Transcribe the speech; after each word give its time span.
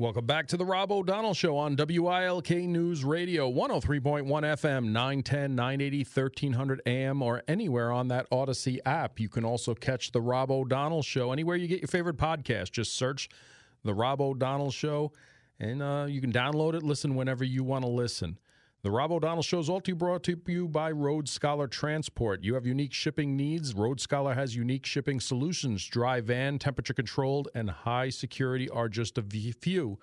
Welcome 0.00 0.26
back 0.26 0.46
to 0.46 0.56
the 0.56 0.64
Rob 0.64 0.92
O'Donnell 0.92 1.34
Show 1.34 1.56
on 1.56 1.74
WILK 1.74 2.50
News 2.50 3.02
Radio, 3.02 3.50
103.1 3.50 4.26
FM, 4.26 4.84
910, 4.92 5.56
980, 5.56 5.98
1300 6.04 6.82
AM, 6.86 7.20
or 7.20 7.42
anywhere 7.48 7.90
on 7.90 8.06
that 8.06 8.28
Odyssey 8.30 8.80
app. 8.86 9.18
You 9.18 9.28
can 9.28 9.44
also 9.44 9.74
catch 9.74 10.12
the 10.12 10.20
Rob 10.20 10.52
O'Donnell 10.52 11.02
Show 11.02 11.32
anywhere 11.32 11.56
you 11.56 11.66
get 11.66 11.80
your 11.80 11.88
favorite 11.88 12.16
podcast. 12.16 12.70
Just 12.70 12.94
search 12.94 13.28
the 13.82 13.92
Rob 13.92 14.20
O'Donnell 14.20 14.70
Show, 14.70 15.10
and 15.58 15.82
uh, 15.82 16.06
you 16.08 16.20
can 16.20 16.30
download 16.30 16.74
it, 16.74 16.84
listen 16.84 17.16
whenever 17.16 17.42
you 17.42 17.64
want 17.64 17.84
to 17.84 17.90
listen. 17.90 18.38
The 18.82 18.92
Rob 18.92 19.10
O'Donnell 19.10 19.42
Show 19.42 19.58
is 19.58 19.68
also 19.68 19.92
brought 19.94 20.22
to 20.24 20.40
you 20.46 20.68
by 20.68 20.92
Road 20.92 21.28
Scholar 21.28 21.66
Transport. 21.66 22.44
You 22.44 22.54
have 22.54 22.64
unique 22.64 22.92
shipping 22.92 23.36
needs. 23.36 23.74
Road 23.74 24.00
Scholar 24.00 24.34
has 24.34 24.54
unique 24.54 24.86
shipping 24.86 25.18
solutions. 25.18 25.84
Dry 25.84 26.20
van, 26.20 26.60
temperature 26.60 26.94
controlled, 26.94 27.48
and 27.56 27.68
high 27.68 28.08
security 28.08 28.68
are 28.70 28.88
just 28.88 29.18
a 29.18 29.22
few. 29.22 29.98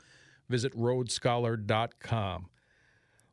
Visit 0.49 0.75
roadscholar.com. 0.77 2.49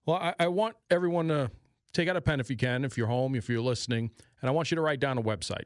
Well, 0.06 0.16
I, 0.16 0.34
I 0.38 0.48
want 0.48 0.76
everyone 0.90 1.28
to 1.28 1.50
take 1.92 2.08
out 2.08 2.16
a 2.16 2.20
pen 2.20 2.38
if 2.38 2.48
you 2.48 2.56
can, 2.56 2.84
if 2.84 2.96
you're 2.96 3.08
home, 3.08 3.34
if 3.34 3.48
you're 3.48 3.60
listening, 3.60 4.10
and 4.40 4.48
I 4.48 4.52
want 4.52 4.70
you 4.70 4.76
to 4.76 4.80
write 4.80 5.00
down 5.00 5.18
a 5.18 5.22
website 5.22 5.64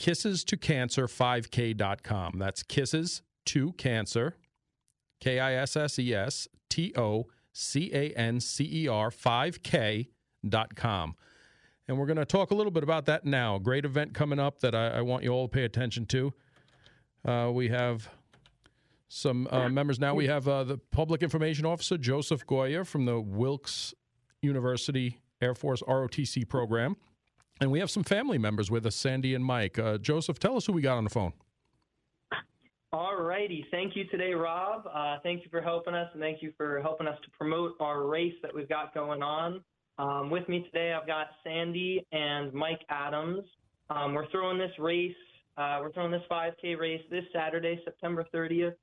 kisses 0.00 0.44
to 0.44 0.56
cancer 0.56 1.06
5k.com. 1.06 2.38
That's 2.38 2.62
kisses 2.62 3.22
to 3.44 3.72
cancer, 3.72 4.38
K 5.20 5.38
I 5.38 5.54
S 5.54 5.76
S 5.76 5.98
E 5.98 6.14
S 6.14 6.48
T 6.70 6.92
O 6.96 7.26
C 7.60 7.90
A 7.92 8.12
N 8.14 8.40
C 8.40 8.84
E 8.84 8.88
R 8.88 9.10
5K.com. 9.10 11.14
And 11.86 11.98
we're 11.98 12.06
going 12.06 12.16
to 12.16 12.24
talk 12.24 12.52
a 12.52 12.54
little 12.54 12.70
bit 12.70 12.82
about 12.82 13.04
that 13.06 13.24
now. 13.24 13.58
Great 13.58 13.84
event 13.84 14.14
coming 14.14 14.38
up 14.38 14.60
that 14.60 14.74
I, 14.74 14.88
I 14.88 15.02
want 15.02 15.24
you 15.24 15.30
all 15.30 15.48
to 15.48 15.52
pay 15.52 15.64
attention 15.64 16.06
to. 16.06 16.32
Uh, 17.26 17.50
we 17.52 17.68
have 17.68 18.08
some 19.08 19.46
uh, 19.50 19.68
members 19.68 19.98
now. 19.98 20.14
We 20.14 20.28
have 20.28 20.48
uh, 20.48 20.64
the 20.64 20.78
Public 20.78 21.22
Information 21.22 21.66
Officer, 21.66 21.98
Joseph 21.98 22.46
Gola 22.46 22.84
from 22.84 23.04
the 23.04 23.20
Wilkes 23.20 23.92
University 24.40 25.18
Air 25.42 25.54
Force 25.54 25.82
ROTC 25.82 26.48
program. 26.48 26.96
And 27.60 27.70
we 27.70 27.80
have 27.80 27.90
some 27.90 28.04
family 28.04 28.38
members 28.38 28.70
with 28.70 28.86
us, 28.86 28.96
Sandy 28.96 29.34
and 29.34 29.44
Mike. 29.44 29.78
Uh, 29.78 29.98
Joseph, 29.98 30.38
tell 30.38 30.56
us 30.56 30.64
who 30.64 30.72
we 30.72 30.80
got 30.80 30.96
on 30.96 31.04
the 31.04 31.10
phone. 31.10 31.34
All 32.92 33.22
righty. 33.22 33.64
Thank 33.70 33.94
you 33.94 34.04
today, 34.06 34.32
Rob. 34.32 34.84
Uh, 34.92 35.18
thank 35.22 35.44
you 35.44 35.48
for 35.48 35.60
helping 35.60 35.94
us, 35.94 36.08
and 36.12 36.20
thank 36.20 36.42
you 36.42 36.52
for 36.56 36.82
helping 36.82 37.06
us 37.06 37.16
to 37.22 37.30
promote 37.38 37.76
our 37.78 38.04
race 38.04 38.34
that 38.42 38.52
we've 38.52 38.68
got 38.68 38.92
going 38.94 39.22
on. 39.22 39.62
Um, 39.98 40.28
with 40.28 40.48
me 40.48 40.64
today, 40.64 40.92
I've 40.92 41.06
got 41.06 41.28
Sandy 41.44 42.04
and 42.10 42.52
Mike 42.52 42.80
Adams. 42.88 43.44
Um, 43.90 44.12
we're 44.12 44.28
throwing 44.32 44.58
this 44.58 44.72
race, 44.80 45.14
uh, 45.56 45.78
we're 45.80 45.92
throwing 45.92 46.10
this 46.10 46.22
5K 46.28 46.76
race 46.80 47.00
this 47.12 47.22
Saturday, 47.32 47.80
September 47.84 48.26
30th, 48.34 48.74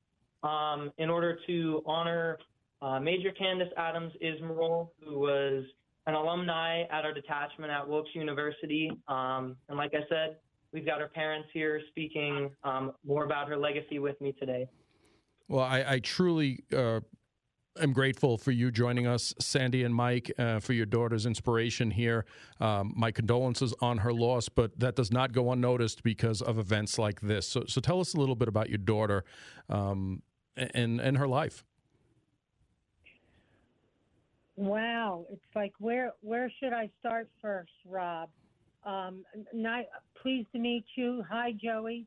um, 0.41 0.89
in 0.97 1.09
order 1.09 1.37
to 1.45 1.81
honor 1.85 2.37
uh, 2.81 3.01
Major 3.01 3.31
Candice 3.31 3.73
Adams 3.75 4.13
Ismirle, 4.23 4.87
who 5.03 5.19
was 5.19 5.65
an 6.05 6.13
alumni 6.13 6.83
at 6.83 7.03
our 7.03 7.13
detachment 7.13 7.73
at 7.73 7.85
Wilkes 7.85 8.11
University. 8.13 8.89
Um, 9.09 9.57
and 9.67 9.77
like 9.77 9.91
I 9.93 10.07
said, 10.07 10.37
We've 10.77 10.85
got 10.85 11.01
her 11.01 11.07
parents 11.07 11.49
here 11.53 11.81
speaking 11.87 12.51
um, 12.63 12.91
more 13.03 13.25
about 13.25 13.49
her 13.49 13.57
legacy 13.57 13.97
with 13.97 14.21
me 14.21 14.31
today. 14.39 14.69
Well, 15.47 15.65
I, 15.65 15.83
I 15.93 15.99
truly 16.01 16.65
uh, 16.71 16.99
am 17.81 17.93
grateful 17.93 18.37
for 18.37 18.51
you 18.51 18.69
joining 18.69 19.07
us, 19.07 19.33
Sandy 19.39 19.85
and 19.85 19.95
Mike, 19.95 20.31
uh, 20.37 20.59
for 20.59 20.73
your 20.73 20.85
daughter's 20.85 21.25
inspiration 21.25 21.89
here. 21.89 22.25
Um, 22.59 22.93
my 22.95 23.09
condolences 23.09 23.73
on 23.81 23.97
her 23.97 24.13
loss, 24.13 24.49
but 24.49 24.79
that 24.79 24.95
does 24.95 25.11
not 25.11 25.31
go 25.31 25.51
unnoticed 25.51 26.03
because 26.03 26.43
of 26.43 26.59
events 26.59 26.99
like 26.99 27.21
this. 27.21 27.47
So, 27.47 27.63
so 27.67 27.81
tell 27.81 27.99
us 27.99 28.13
a 28.13 28.19
little 28.19 28.35
bit 28.35 28.47
about 28.47 28.69
your 28.69 28.77
daughter 28.77 29.25
um, 29.69 30.21
and 30.55 31.01
and 31.01 31.17
her 31.17 31.27
life. 31.27 31.63
Wow, 34.55 35.25
it's 35.31 35.41
like 35.55 35.73
where 35.79 36.11
where 36.21 36.51
should 36.59 36.73
I 36.73 36.91
start 36.99 37.31
first, 37.41 37.71
Rob? 37.83 38.29
Um, 38.87 39.25
ni- 39.53 39.87
pleased 40.21 40.47
to 40.53 40.59
meet 40.59 40.85
you. 40.95 41.23
Hi, 41.29 41.51
Joey. 41.51 42.05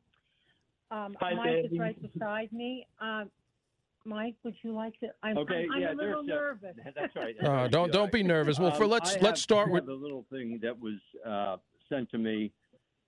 Um, 0.89 1.15
Hi, 1.21 1.33
Mike 1.35 1.45
Sandy. 1.45 1.67
is 1.75 1.79
right 1.79 2.13
beside 2.13 2.51
me. 2.51 2.87
Um, 2.99 3.29
Mike, 4.03 4.33
would 4.43 4.55
you 4.63 4.73
like 4.73 4.99
to? 5.01 5.09
I'm, 5.21 5.37
Okay, 5.37 5.65
I'm, 5.65 5.73
I'm 5.75 5.81
yeah, 5.81 5.93
a 5.93 5.93
little 5.93 6.23
nervous. 6.23 6.75
That's 6.95 7.15
right. 7.15 7.35
That's 7.39 7.47
Uh, 7.49 7.67
don't 7.67 7.91
don't 7.93 8.11
be 8.11 8.23
nervous. 8.23 8.59
Well, 8.59 8.71
for 8.71 8.85
Um, 8.85 8.89
let's 8.89 9.11
I 9.11 9.19
let's 9.19 9.25
have- 9.25 9.37
start 9.37 9.71
with 9.71 9.83
have 9.83 9.89
a 9.89 9.93
little 9.93 10.25
thing 10.31 10.59
that 10.63 10.77
was 10.77 10.95
uh, 11.23 11.57
sent 11.87 12.09
to 12.11 12.17
me 12.17 12.51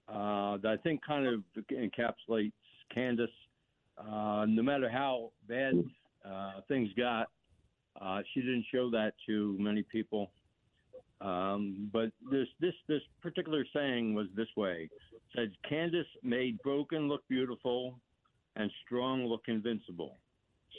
uh, 0.08 0.58
that 0.58 0.72
I 0.72 0.78
think 0.78 1.04
kind 1.04 1.26
of 1.26 1.44
encapsulates 1.72 2.52
Candice. 2.96 3.28
Uh, 3.98 4.46
no 4.48 4.62
matter 4.62 4.88
how 4.90 5.32
bad 5.48 5.74
uh, 6.24 6.62
things 6.68 6.90
got, 6.96 7.30
uh, 8.00 8.22
she 8.34 8.42
didn't 8.42 8.66
show 8.72 8.90
that 8.92 9.14
to 9.26 9.56
many 9.60 9.82
people. 9.84 10.32
Um, 11.24 11.90
but 11.94 12.12
this 12.30 12.48
this 12.60 12.74
this 12.88 13.02
particular 13.22 13.66
saying 13.74 14.14
was 14.14 14.28
this 14.36 14.50
way: 14.58 14.90
said 15.36 15.52
Candice 15.70 16.04
made 16.22 16.62
broken 16.62 17.08
look 17.08 17.22
beautiful, 17.30 17.98
and 18.58 18.70
strong 18.86 19.26
look 19.26 19.44
invincible. 19.48 20.18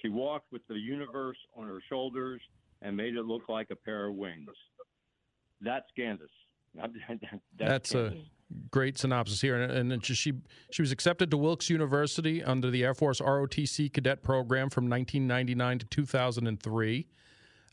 She 0.03 0.11
walked 0.11 0.53
with 0.53 0.63
the 0.69 0.75
universe 0.75 1.39
on 1.57 1.67
her 1.67 1.81
shoulders 1.89 2.43
and 2.83 2.95
made 2.95 3.17
it 3.17 3.25
look 3.25 3.49
like 3.49 3.71
a 3.71 3.77
pair 3.77 4.07
of 4.07 4.15
wings. 4.17 4.51
That's 5.63 5.87
Candice. 5.99 6.29
That's, 7.57 7.93
that's 7.93 7.95
a 7.95 8.15
great 8.73 8.99
synopsis 8.99 9.41
here, 9.41 9.63
and, 9.63 9.93
and 9.93 10.05
she 10.05 10.33
she 10.71 10.83
was 10.83 10.91
accepted 10.91 11.31
to 11.31 11.37
Wilkes 11.37 11.71
University 11.71 12.43
under 12.43 12.69
the 12.69 12.83
Air 12.83 12.95
Force 12.95 13.21
ROTC 13.21 13.93
cadet 13.93 14.25
program 14.25 14.71
from 14.71 14.91
1999 14.91 15.79
to 15.79 15.87
2003. 15.87 17.07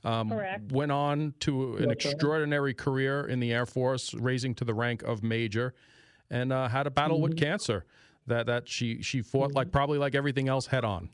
Um, 0.03 0.29
Correct. 0.29 0.71
Went 0.71 0.91
on 0.91 1.33
to 1.41 1.77
an 1.77 1.91
extraordinary 1.91 2.73
career 2.73 3.25
in 3.25 3.39
the 3.39 3.53
Air 3.53 3.65
Force, 3.65 4.13
raising 4.13 4.55
to 4.55 4.65
the 4.65 4.73
rank 4.73 5.03
of 5.03 5.21
major, 5.21 5.73
and 6.29 6.51
uh, 6.51 6.67
had 6.67 6.87
a 6.87 6.91
battle 6.91 7.21
with 7.21 7.37
cancer 7.37 7.85
that 8.27 8.45
that 8.47 8.67
she 8.67 9.01
she 9.01 9.21
fought 9.21 9.53
like 9.53 9.71
probably 9.71 9.97
like 9.97 10.15
everything 10.15 10.47
else 10.47 10.67
head 10.67 10.83
on. 10.83 11.09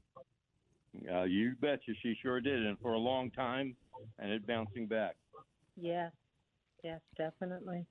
Uh, 1.11 1.23
you 1.23 1.53
betcha, 1.61 1.91
she 2.01 2.17
sure 2.21 2.39
did, 2.39 2.65
and 2.65 2.79
for 2.79 2.93
a 2.93 2.97
long 2.97 3.29
time, 3.31 3.75
and 4.19 4.31
it 4.31 4.47
bouncing 4.47 4.87
back. 4.87 5.15
Yes, 5.75 6.11
yes, 6.83 7.01
definitely. 7.17 7.85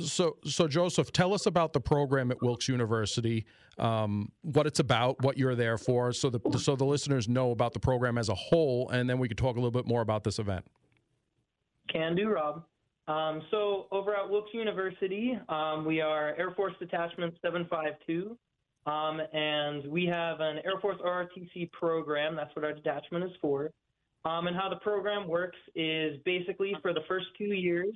So, 0.00 0.36
so 0.44 0.68
Joseph, 0.68 1.12
tell 1.12 1.34
us 1.34 1.46
about 1.46 1.72
the 1.72 1.80
program 1.80 2.30
at 2.30 2.40
Wilkes 2.40 2.68
University, 2.68 3.46
um, 3.78 4.30
what 4.42 4.66
it's 4.66 4.78
about, 4.78 5.22
what 5.22 5.36
you're 5.36 5.56
there 5.56 5.76
for, 5.76 6.12
so 6.12 6.30
the 6.30 6.40
so 6.58 6.76
the 6.76 6.84
listeners 6.84 7.28
know 7.28 7.50
about 7.50 7.72
the 7.72 7.80
program 7.80 8.16
as 8.16 8.28
a 8.28 8.34
whole, 8.34 8.88
and 8.90 9.10
then 9.10 9.18
we 9.18 9.26
could 9.26 9.38
talk 9.38 9.56
a 9.56 9.58
little 9.58 9.70
bit 9.70 9.86
more 9.86 10.00
about 10.00 10.22
this 10.22 10.38
event. 10.38 10.64
Can 11.92 12.14
do, 12.14 12.28
Rob. 12.28 12.64
Um, 13.08 13.42
so 13.50 13.86
over 13.90 14.14
at 14.14 14.28
Wilkes 14.28 14.52
University, 14.52 15.38
um, 15.48 15.84
we 15.84 16.00
are 16.00 16.34
Air 16.36 16.52
Force 16.54 16.74
Detachment 16.78 17.34
752, 17.40 18.36
um, 18.86 19.20
and 19.32 19.90
we 19.90 20.04
have 20.04 20.40
an 20.40 20.58
Air 20.64 20.78
Force 20.80 20.98
ROTC 21.04 21.72
program. 21.72 22.36
That's 22.36 22.54
what 22.54 22.64
our 22.64 22.74
detachment 22.74 23.24
is 23.24 23.30
for. 23.40 23.70
Um, 24.24 24.46
and 24.46 24.54
how 24.54 24.68
the 24.68 24.76
program 24.76 25.26
works 25.26 25.56
is 25.74 26.18
basically 26.24 26.74
for 26.82 26.92
the 26.92 27.00
first 27.08 27.26
two 27.38 27.54
years, 27.54 27.94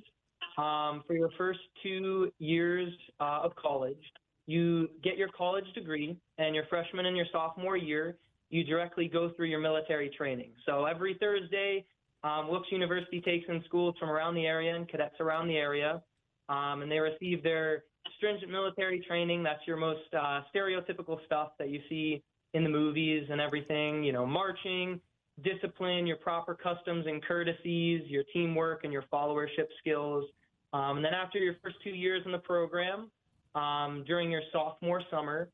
um, 0.57 1.03
for 1.07 1.15
your 1.15 1.29
first 1.37 1.59
two 1.81 2.31
years 2.39 2.91
uh, 3.19 3.41
of 3.43 3.55
college, 3.55 4.03
you 4.45 4.89
get 5.03 5.17
your 5.17 5.29
college 5.29 5.65
degree, 5.73 6.17
and 6.37 6.53
your 6.53 6.65
freshman 6.69 7.05
and 7.05 7.15
your 7.15 7.25
sophomore 7.31 7.77
year, 7.77 8.17
you 8.49 8.63
directly 8.63 9.07
go 9.07 9.31
through 9.35 9.47
your 9.47 9.59
military 9.59 10.09
training. 10.09 10.51
So 10.65 10.85
every 10.85 11.15
Thursday, 11.19 11.85
um, 12.23 12.49
Wilkes 12.49 12.71
University 12.71 13.21
takes 13.21 13.45
in 13.49 13.63
schools 13.65 13.95
from 13.99 14.09
around 14.09 14.35
the 14.35 14.45
area 14.45 14.75
and 14.75 14.87
cadets 14.87 15.15
around 15.19 15.47
the 15.47 15.57
area, 15.57 16.01
um, 16.49 16.81
and 16.81 16.91
they 16.91 16.99
receive 16.99 17.41
their 17.43 17.83
stringent 18.17 18.51
military 18.51 18.99
training. 19.07 19.43
That's 19.43 19.65
your 19.65 19.77
most 19.77 20.13
uh, 20.13 20.41
stereotypical 20.53 21.23
stuff 21.25 21.49
that 21.59 21.69
you 21.69 21.81
see 21.89 22.21
in 22.53 22.63
the 22.63 22.69
movies 22.69 23.27
and 23.29 23.41
everything. 23.41 24.03
You 24.03 24.13
know, 24.13 24.25
marching, 24.25 24.99
discipline, 25.41 26.05
your 26.05 26.17
proper 26.17 26.53
customs 26.53 27.05
and 27.07 27.23
courtesies, 27.25 28.03
your 28.07 28.23
teamwork, 28.33 28.83
and 28.83 28.93
your 28.93 29.03
followership 29.11 29.67
skills. 29.79 30.25
Um, 30.73 30.97
and 30.97 31.05
then 31.05 31.13
after 31.13 31.39
your 31.39 31.55
first 31.63 31.77
two 31.83 31.91
years 31.91 32.21
in 32.25 32.31
the 32.31 32.39
program, 32.39 33.09
um, 33.55 34.03
during 34.05 34.31
your 34.31 34.41
sophomore 34.51 35.01
summer, 35.09 35.49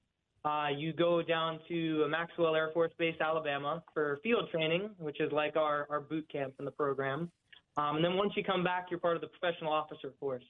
uh, 0.45 0.68
you 0.75 0.94
go 0.94 1.21
down 1.21 1.59
to 1.68 2.07
Maxwell 2.09 2.56
Air 2.56 2.71
Force 2.74 2.92
Base, 2.98 3.15
Alabama 3.19 3.83
for 3.94 4.19
field 4.24 4.50
training, 4.51 4.89
which 4.98 5.19
is 5.19 5.31
like 5.31 5.57
our, 5.57 5.86
our 5.89 6.00
boot 6.00 6.25
camp 6.31 6.54
in 6.59 6.65
the 6.65 6.71
program. 6.71 7.30
Um, 7.77 7.98
and 7.98 8.06
then 8.06 8.15
once 8.15 8.33
you 8.36 8.44
come 8.44 8.63
back, 8.63 8.88
you're 8.89 9.00
part 9.00 9.15
of 9.15 9.21
the 9.21 9.27
professional 9.27 9.71
officer 9.71 10.12
force. 10.19 10.44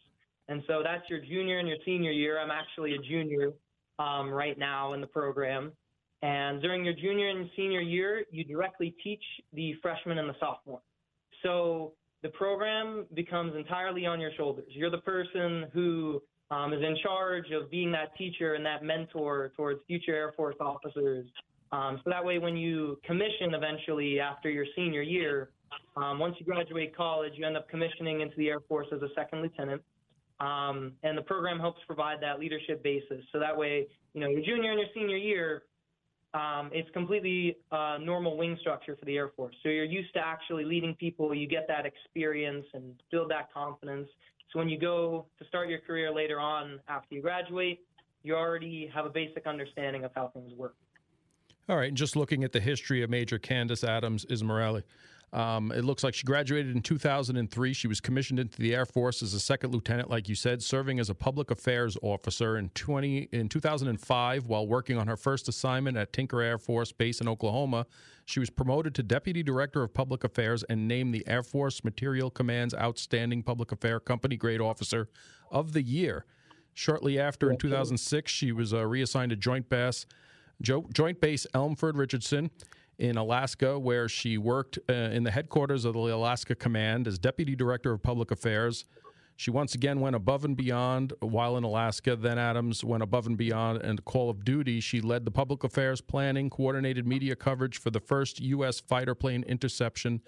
And 0.47 0.63
so 0.67 0.81
that's 0.83 1.07
your 1.09 1.19
junior 1.19 1.59
and 1.59 1.67
your 1.67 1.77
senior 1.85 2.11
year. 2.11 2.39
I'm 2.39 2.51
actually 2.51 2.95
a 2.95 2.97
junior 2.99 3.51
um, 3.99 4.29
right 4.29 4.57
now 4.57 4.93
in 4.93 5.01
the 5.01 5.07
program. 5.07 5.71
And 6.21 6.61
during 6.61 6.83
your 6.83 6.93
junior 6.93 7.29
and 7.29 7.49
senior 7.55 7.79
year, 7.81 8.25
you 8.29 8.43
directly 8.43 8.95
teach 9.03 9.23
the 9.53 9.73
freshman 9.81 10.17
and 10.17 10.27
the 10.27 10.35
sophomore. 10.39 10.81
So 11.43 11.93
the 12.23 12.29
program 12.29 13.05
becomes 13.13 13.55
entirely 13.55 14.05
on 14.05 14.19
your 14.19 14.31
shoulders. 14.35 14.67
You're 14.69 14.91
the 14.91 14.97
person 14.97 15.67
who 15.73 16.21
um, 16.51 16.73
is 16.73 16.81
in 16.81 16.97
charge 17.01 17.45
of 17.51 17.71
being 17.71 17.91
that 17.93 18.15
teacher 18.17 18.55
and 18.55 18.65
that 18.65 18.83
mentor 18.83 19.53
towards 19.55 19.79
future 19.87 20.13
Air 20.13 20.33
Force 20.35 20.55
officers 20.59 21.27
Um, 21.71 22.01
so 22.03 22.09
that 22.09 22.23
way, 22.23 22.39
when 22.39 22.57
you 22.57 22.99
commission 23.05 23.53
eventually 23.53 24.19
after 24.19 24.49
your 24.49 24.65
senior 24.75 25.01
year, 25.01 25.51
um, 25.95 26.17
once 26.19 26.35
you 26.39 26.45
graduate 26.45 26.95
college, 26.95 27.33
you 27.35 27.45
end 27.45 27.55
up 27.55 27.69
commissioning 27.69 28.21
into 28.21 28.35
the 28.37 28.47
Air 28.49 28.59
Force 28.67 28.87
as 28.91 29.01
a 29.01 29.09
second 29.15 29.41
lieutenant. 29.41 29.81
Um, 30.39 30.93
and 31.03 31.17
the 31.17 31.21
program 31.21 31.59
helps 31.59 31.81
provide 31.85 32.17
that 32.21 32.39
leadership 32.39 32.81
basis. 32.81 33.23
So 33.31 33.39
that 33.39 33.55
way, 33.55 33.87
you 34.13 34.21
know, 34.21 34.29
your 34.29 34.41
junior 34.41 34.71
and 34.71 34.79
your 34.79 34.89
senior 34.95 35.17
year, 35.17 35.63
um, 36.33 36.69
it's 36.71 36.89
completely 36.91 37.57
uh, 37.71 37.97
normal 37.99 38.37
wing 38.37 38.57
structure 38.61 38.95
for 38.95 39.05
the 39.05 39.17
Air 39.17 39.29
Force. 39.35 39.55
So 39.63 39.69
you're 39.69 39.85
used 39.85 40.13
to 40.13 40.19
actually 40.19 40.63
leading 40.63 40.93
people. 40.95 41.33
You 41.33 41.47
get 41.47 41.67
that 41.67 41.85
experience 41.85 42.65
and 42.73 43.01
build 43.11 43.31
that 43.31 43.51
confidence. 43.51 44.07
So 44.51 44.59
when 44.59 44.69
you 44.69 44.79
go 44.79 45.25
to 45.39 45.45
start 45.45 45.69
your 45.69 45.79
career 45.79 46.13
later 46.13 46.39
on 46.39 46.79
after 46.87 47.15
you 47.15 47.21
graduate, 47.21 47.81
you 48.23 48.35
already 48.35 48.91
have 48.93 49.05
a 49.05 49.09
basic 49.09 49.47
understanding 49.47 50.03
of 50.03 50.11
how 50.15 50.27
things 50.29 50.53
work. 50.55 50.75
All 51.67 51.77
right, 51.77 51.89
and 51.89 51.97
just 51.97 52.15
looking 52.15 52.43
at 52.43 52.51
the 52.51 52.59
history 52.59 53.03
of 53.03 53.09
Major 53.09 53.37
Candice 53.37 53.87
Adams 53.87 54.25
Ismirle, 54.25 54.83
um, 55.31 55.71
it 55.71 55.83
looks 55.85 56.03
like 56.03 56.15
she 56.15 56.23
graduated 56.23 56.75
in 56.75 56.81
2003. 56.81 57.73
She 57.73 57.87
was 57.87 58.01
commissioned 58.01 58.39
into 58.39 58.57
the 58.59 58.73
Air 58.73 58.85
Force 58.85 59.21
as 59.21 59.33
a 59.33 59.39
second 59.39 59.73
lieutenant, 59.73 60.09
like 60.09 60.27
you 60.27 60.35
said, 60.35 60.63
serving 60.63 60.99
as 60.99 61.09
a 61.09 61.15
public 61.15 61.51
affairs 61.51 61.95
officer 62.01 62.57
in 62.57 62.69
20 62.69 63.29
in 63.31 63.47
2005 63.47 64.47
while 64.47 64.65
working 64.65 64.97
on 64.97 65.07
her 65.07 65.17
first 65.17 65.47
assignment 65.47 65.97
at 65.97 66.11
Tinker 66.11 66.41
Air 66.41 66.57
Force 66.57 66.91
Base 66.91 67.21
in 67.21 67.27
Oklahoma. 67.27 67.85
She 68.25 68.39
was 68.39 68.49
promoted 68.49 68.95
to 68.95 69.03
deputy 69.03 69.43
director 69.43 69.83
of 69.83 69.93
public 69.93 70.23
affairs 70.23 70.63
and 70.63 70.87
named 70.87 71.13
the 71.13 71.27
Air 71.27 71.43
Force 71.43 71.83
Material 71.83 72.31
Command's 72.31 72.73
outstanding 72.73 73.43
public 73.43 73.71
affair 73.71 73.99
company 73.99 74.35
grade 74.35 74.61
officer 74.61 75.09
of 75.51 75.73
the 75.73 75.83
year. 75.83 76.25
Shortly 76.73 77.19
after, 77.19 77.51
in 77.51 77.57
2006, 77.57 78.31
she 78.31 78.51
was 78.51 78.73
uh, 78.73 78.85
reassigned 78.85 79.31
to 79.31 79.35
Joint 79.35 79.69
Base, 79.69 80.05
Joint 80.61 81.19
Base 81.19 81.45
Elmendorf 81.53 81.97
Richardson 81.97 82.51
in 82.99 83.17
Alaska, 83.17 83.79
where 83.79 84.09
she 84.09 84.37
worked 84.37 84.77
uh, 84.89 84.93
in 84.93 85.23
the 85.23 85.31
headquarters 85.31 85.85
of 85.85 85.93
the 85.93 85.99
Alaska 85.99 86.53
Command 86.53 87.07
as 87.07 87.17
Deputy 87.17 87.55
Director 87.55 87.93
of 87.93 88.03
Public 88.03 88.29
Affairs. 88.29 88.85
She 89.37 89.51
once 89.51 89.73
again 89.73 90.01
went 90.01 90.17
above 90.17 90.43
and 90.43 90.55
beyond 90.55 91.13
while 91.21 91.55
in 91.55 91.63
Alaska. 91.63 92.17
Then 92.17 92.37
Adams 92.37 92.83
went 92.83 93.01
above 93.01 93.25
and 93.25 93.37
beyond 93.37 93.81
and 93.81 94.03
Call 94.03 94.29
of 94.29 94.43
Duty. 94.43 94.81
She 94.81 94.99
led 94.99 95.23
the 95.23 95.31
public 95.31 95.63
affairs 95.63 96.01
planning, 96.01 96.49
coordinated 96.49 97.07
media 97.07 97.37
coverage 97.37 97.77
for 97.77 97.89
the 97.89 98.01
first 98.01 98.41
U.S. 98.41 98.81
fighter 98.81 99.15
plane 99.15 99.43
interception 99.43 100.21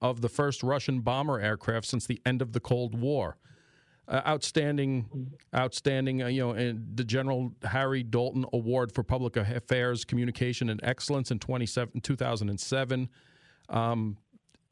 of 0.00 0.22
the 0.22 0.30
first 0.30 0.62
Russian 0.62 1.00
bomber 1.00 1.38
aircraft 1.38 1.86
since 1.86 2.06
the 2.06 2.22
end 2.24 2.40
of 2.40 2.52
the 2.52 2.60
Cold 2.60 2.98
War 2.98 3.36
uh, 4.08 4.20
outstanding, 4.26 5.32
outstanding. 5.54 6.22
Uh, 6.22 6.26
you 6.28 6.40
know, 6.40 6.50
and 6.50 6.96
the 6.96 7.04
General 7.04 7.52
Harry 7.62 8.02
Dalton 8.02 8.44
Award 8.52 8.92
for 8.92 9.02
Public 9.02 9.36
Affairs, 9.36 10.04
Communication, 10.04 10.68
and 10.70 10.80
Excellence 10.82 11.30
in 11.30 11.38
2007. 11.38 13.08
Um, 13.68 14.16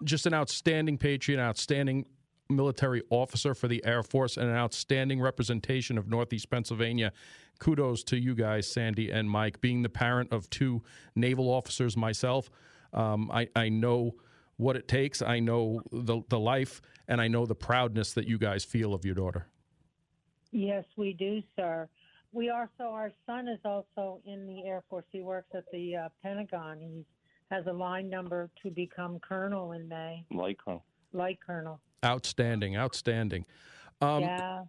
just 0.04 0.26
an 0.26 0.34
outstanding 0.34 0.98
patriot, 0.98 1.38
an 1.38 1.46
outstanding 1.46 2.06
military 2.50 3.02
officer 3.10 3.54
for 3.54 3.68
the 3.68 3.84
Air 3.84 4.02
Force, 4.02 4.36
and 4.36 4.48
an 4.48 4.56
outstanding 4.56 5.20
representation 5.20 5.96
of 5.96 6.08
Northeast 6.08 6.50
Pennsylvania. 6.50 7.12
Kudos 7.58 8.02
to 8.04 8.18
you 8.18 8.34
guys, 8.34 8.66
Sandy 8.70 9.10
and 9.10 9.30
Mike. 9.30 9.60
Being 9.60 9.82
the 9.82 9.88
parent 9.88 10.32
of 10.32 10.50
two 10.50 10.82
naval 11.14 11.48
officers 11.48 11.96
myself, 11.96 12.50
um, 12.92 13.30
I, 13.30 13.48
I 13.54 13.68
know 13.68 14.16
what 14.56 14.76
it 14.76 14.88
takes. 14.88 15.22
I 15.22 15.40
know 15.40 15.82
the 15.90 16.22
the 16.28 16.38
life, 16.38 16.80
and 17.08 17.20
I 17.20 17.28
know 17.28 17.46
the 17.46 17.54
proudness 17.54 18.12
that 18.14 18.26
you 18.26 18.38
guys 18.38 18.64
feel 18.64 18.94
of 18.94 19.04
your 19.04 19.14
daughter. 19.14 19.46
Yes, 20.50 20.84
we 20.96 21.14
do, 21.14 21.42
sir. 21.56 21.88
We 22.32 22.50
also, 22.50 22.84
our 22.84 23.10
son 23.26 23.48
is 23.48 23.58
also 23.64 24.20
in 24.24 24.46
the 24.46 24.66
Air 24.66 24.82
Force. 24.88 25.04
He 25.10 25.20
works 25.20 25.48
at 25.54 25.64
the 25.72 25.96
uh, 25.96 26.08
Pentagon. 26.22 26.78
He 26.80 27.04
has 27.50 27.66
a 27.66 27.72
line 27.72 28.08
number 28.08 28.50
to 28.62 28.70
become 28.70 29.18
colonel 29.20 29.72
in 29.72 29.88
May. 29.88 30.24
Light 30.30 30.58
colonel. 30.62 30.84
Light 31.12 31.38
colonel. 31.44 31.80
Outstanding, 32.04 32.76
outstanding. 32.76 33.44
Um, 34.00 34.22
yeah. 34.22 34.62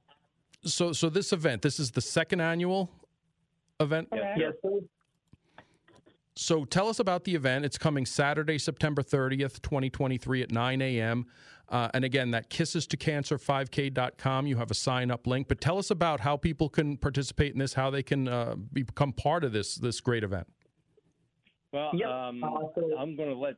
So, 0.65 0.91
so 0.91 1.09
this 1.09 1.31
event, 1.31 1.61
this 1.61 1.79
is 1.79 1.91
the 1.91 2.01
second 2.01 2.41
annual 2.41 2.91
event. 3.79 4.09
Correct. 4.09 4.39
Yes, 4.39 4.53
sir. 4.61 4.79
So 6.35 6.65
tell 6.65 6.87
us 6.87 6.99
about 6.99 7.25
the 7.25 7.35
event. 7.35 7.63
It's 7.65 7.77
coming 7.77 8.05
Saturday, 8.05 8.57
September 8.57 9.03
30th, 9.03 9.61
2023 9.61 10.41
at 10.41 10.51
9 10.51 10.81
a.m. 10.81 11.27
Uh, 11.69 11.89
and 11.93 12.03
again, 12.03 12.31
that 12.31 12.49
kisses 12.49 12.87
to 12.87 12.97
cancer 12.97 13.37
5k.com. 13.37 14.47
You 14.47 14.57
have 14.57 14.71
a 14.71 14.75
sign 14.75 15.11
up 15.11 15.27
link, 15.27 15.47
but 15.47 15.61
tell 15.61 15.77
us 15.77 15.91
about 15.91 16.19
how 16.21 16.35
people 16.35 16.69
can 16.69 16.97
participate 16.97 17.53
in 17.53 17.59
this, 17.59 17.73
how 17.73 17.89
they 17.91 18.03
can 18.03 18.27
uh, 18.27 18.55
become 18.73 19.13
part 19.13 19.43
of 19.43 19.53
this 19.53 19.75
this 19.75 20.01
great 20.01 20.23
event. 20.23 20.47
Well, 21.71 21.91
Yep. 21.93 22.09
um, 22.09 22.43
Uh, 22.43 22.49
so- 22.75 22.97
I'm 22.97 23.15
going 23.15 23.29
to 23.29 23.35
let 23.35 23.55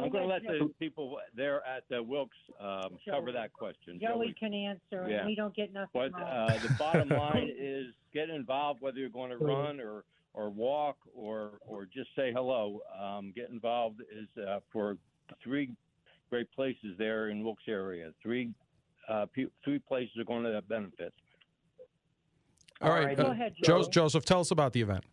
I'm 0.00 0.10
going 0.10 0.22
to 0.22 0.28
let 0.28 0.44
let 0.44 0.58
Joe- 0.60 0.68
the 0.68 0.74
people 0.78 1.18
there 1.34 1.66
at 1.66 1.82
the 1.88 2.00
Wilkes 2.00 2.36
um, 2.60 2.98
cover 3.10 3.32
that 3.32 3.52
question. 3.52 3.98
Joey 4.00 4.26
Joey. 4.28 4.34
can 4.38 4.54
answer, 4.54 5.08
Yeah. 5.10 5.18
and 5.18 5.26
we 5.26 5.34
don't 5.34 5.54
get 5.54 5.72
nothing 5.72 5.90
But 5.92 6.12
uh, 6.14 6.56
the 6.58 6.72
bottom 6.78 7.08
line 7.08 7.50
is 7.58 7.86
get 8.14 8.30
involved, 8.30 8.80
whether 8.80 8.98
you're 8.98 9.08
going 9.08 9.30
to 9.30 9.38
run 9.38 9.80
or 9.80 10.04
or 10.34 10.50
walk 10.50 10.96
or 11.14 11.58
or 11.66 11.84
just 11.84 12.08
say 12.16 12.32
hello. 12.32 12.80
Um, 13.00 13.32
get 13.34 13.50
involved 13.50 14.00
is 14.00 14.28
uh, 14.42 14.60
for 14.72 14.96
three 15.42 15.70
great 16.30 16.50
places 16.52 16.96
there 16.98 17.28
in 17.28 17.44
Wilkes 17.44 17.64
area. 17.68 18.10
Three 18.22 18.50
uh, 19.08 19.26
pe- 19.32 19.46
three 19.64 19.78
places 19.78 20.12
are 20.18 20.24
going 20.24 20.44
to 20.44 20.62
benefit. 20.62 21.12
All 22.80 22.90
right, 22.90 23.00
All 23.00 23.06
right. 23.06 23.16
Go 23.16 23.24
uh, 23.24 23.32
ahead, 23.32 23.54
Jo- 23.64 23.82
Joey. 23.82 23.90
Joseph, 23.90 24.24
tell 24.24 24.40
us 24.40 24.50
about 24.50 24.72
the 24.72 24.80
event. 24.80 25.04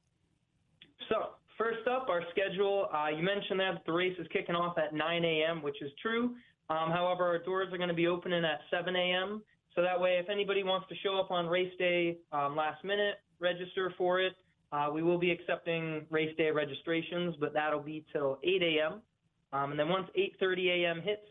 So, 1.09 1.29
first 1.57 1.87
up, 1.87 2.07
our 2.09 2.21
schedule. 2.31 2.87
Uh, 2.93 3.07
you 3.09 3.23
mentioned 3.23 3.59
that 3.59 3.83
the 3.85 3.91
race 3.91 4.15
is 4.19 4.27
kicking 4.31 4.55
off 4.55 4.77
at 4.77 4.93
9 4.93 5.25
a.m., 5.25 5.61
which 5.63 5.81
is 5.81 5.91
true. 6.01 6.35
Um, 6.69 6.91
however, 6.91 7.25
our 7.25 7.39
doors 7.39 7.71
are 7.71 7.77
going 7.77 7.89
to 7.89 7.95
be 7.95 8.07
opening 8.07 8.43
at 8.43 8.59
7 8.69 8.95
a.m. 8.95 9.41
So 9.75 9.81
that 9.81 9.99
way, 9.99 10.19
if 10.21 10.29
anybody 10.29 10.63
wants 10.63 10.87
to 10.89 10.95
show 11.03 11.19
up 11.19 11.31
on 11.31 11.47
race 11.47 11.71
day 11.77 12.17
um, 12.31 12.55
last 12.55 12.83
minute, 12.83 13.15
register 13.39 13.93
for 13.97 14.21
it. 14.21 14.33
Uh, 14.75 14.89
we 14.91 15.01
will 15.01 15.17
be 15.17 15.31
accepting 15.31 16.05
race 16.09 16.35
day 16.37 16.51
registrations, 16.51 17.33
but 17.39 17.53
that'll 17.53 17.79
be 17.79 18.03
till 18.11 18.39
8 18.43 18.61
a.m. 18.61 19.01
Um, 19.53 19.71
and 19.71 19.79
then 19.79 19.87
once 19.87 20.09
8:30 20.17 20.83
a.m. 20.83 21.01
hits, 21.01 21.21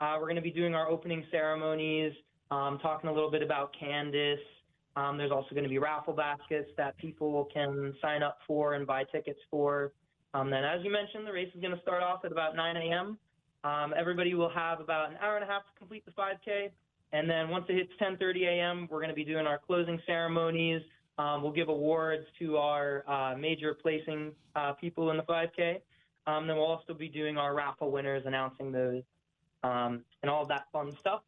uh, 0.00 0.16
we're 0.20 0.26
going 0.26 0.36
to 0.36 0.42
be 0.42 0.52
doing 0.52 0.76
our 0.76 0.88
opening 0.88 1.24
ceremonies, 1.32 2.12
um, 2.52 2.78
talking 2.80 3.10
a 3.10 3.12
little 3.12 3.32
bit 3.32 3.42
about 3.42 3.74
Candice. 3.82 4.36
Um, 4.94 5.18
there's 5.18 5.32
also 5.32 5.48
going 5.50 5.64
to 5.64 5.68
be 5.68 5.78
raffle 5.78 6.14
baskets 6.14 6.70
that 6.76 6.96
people 6.98 7.48
can 7.52 7.94
sign 8.00 8.22
up 8.22 8.38
for 8.46 8.74
and 8.74 8.86
buy 8.86 9.02
tickets 9.10 9.40
for. 9.50 9.92
Um, 10.32 10.48
then, 10.48 10.62
as 10.62 10.84
you 10.84 10.92
mentioned, 10.92 11.26
the 11.26 11.32
race 11.32 11.50
is 11.52 11.60
going 11.60 11.74
to 11.74 11.82
start 11.82 12.04
off 12.04 12.24
at 12.24 12.30
about 12.30 12.54
9 12.54 12.76
a.m. 12.76 13.18
Um, 13.64 13.92
everybody 13.96 14.34
will 14.34 14.50
have 14.50 14.78
about 14.78 15.10
an 15.10 15.16
hour 15.20 15.34
and 15.34 15.42
a 15.42 15.48
half 15.48 15.62
to 15.62 15.76
complete 15.76 16.04
the 16.06 16.12
5K, 16.12 16.70
and 17.12 17.28
then 17.28 17.48
once 17.48 17.64
it 17.68 17.74
hits 17.74 17.90
10:30 18.00 18.46
a.m., 18.46 18.88
we're 18.88 19.00
going 19.00 19.08
to 19.08 19.16
be 19.16 19.24
doing 19.24 19.48
our 19.48 19.58
closing 19.58 20.00
ceremonies. 20.06 20.82
Um, 21.18 21.42
we'll 21.42 21.52
give 21.52 21.68
awards 21.68 22.26
to 22.40 22.56
our 22.56 23.04
uh, 23.08 23.36
major 23.36 23.74
placing 23.74 24.32
uh, 24.56 24.72
people 24.72 25.10
in 25.10 25.16
the 25.16 25.22
5K. 25.22 25.80
Um, 26.26 26.46
then 26.46 26.56
we'll 26.56 26.66
also 26.66 26.94
be 26.94 27.08
doing 27.08 27.36
our 27.36 27.54
raffle 27.54 27.90
winners, 27.90 28.24
announcing 28.26 28.72
those, 28.72 29.02
um, 29.62 30.04
and 30.22 30.30
all 30.30 30.46
that 30.46 30.66
fun 30.72 30.96
stuff. 30.98 31.22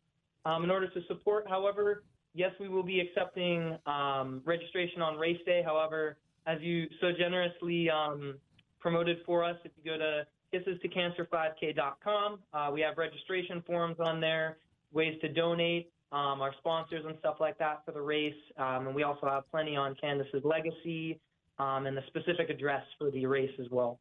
Um, 0.45 0.65
in 0.65 0.71
order 0.71 0.89
to 0.89 1.01
support, 1.07 1.47
however, 1.49 2.03
yes, 2.35 2.53
we 2.59 2.69
will 2.69 2.83
be 2.83 3.01
accepting 3.01 3.77
um, 3.87 4.43
registration 4.45 5.03
on 5.03 5.19
race 5.19 5.41
day. 5.45 5.63
However, 5.65 6.17
as 6.47 6.61
you 6.61 6.89
so 7.01 7.13
generously 7.13 7.91
um, 7.91 8.37
promoted 8.79 9.19
for 9.27 9.45
us, 9.45 9.57
if 9.65 9.73
you 9.77 9.91
go 9.91 9.99
to 9.99 10.27
kisses5k.com, 10.55 12.39
uh, 12.53 12.71
we 12.73 12.81
have 12.81 12.97
registration 12.97 13.63
forms 13.67 13.97
on 14.01 14.21
there, 14.21 14.59
ways 14.93 15.19
to 15.21 15.29
donate, 15.29 15.91
um, 16.13 16.41
our 16.41 16.53
sponsors 16.59 17.05
and 17.05 17.17
stuff 17.19 17.37
like 17.41 17.59
that 17.59 17.83
for 17.85 17.93
the 17.93 18.01
race. 18.01 18.35
Um, 18.57 18.87
and 18.87 18.95
we 18.95 19.03
also 19.03 19.27
have 19.27 19.51
plenty 19.51 19.77
on 19.77 19.95
Candice's 19.97 20.45
legacy 20.45 21.21
um, 21.59 21.87
and 21.87 21.97
the 21.97 22.03
specific 22.07 22.51
address 22.51 22.85
for 22.99 23.11
the 23.11 23.27
race 23.27 23.53
as 23.61 23.67
well. 23.71 23.99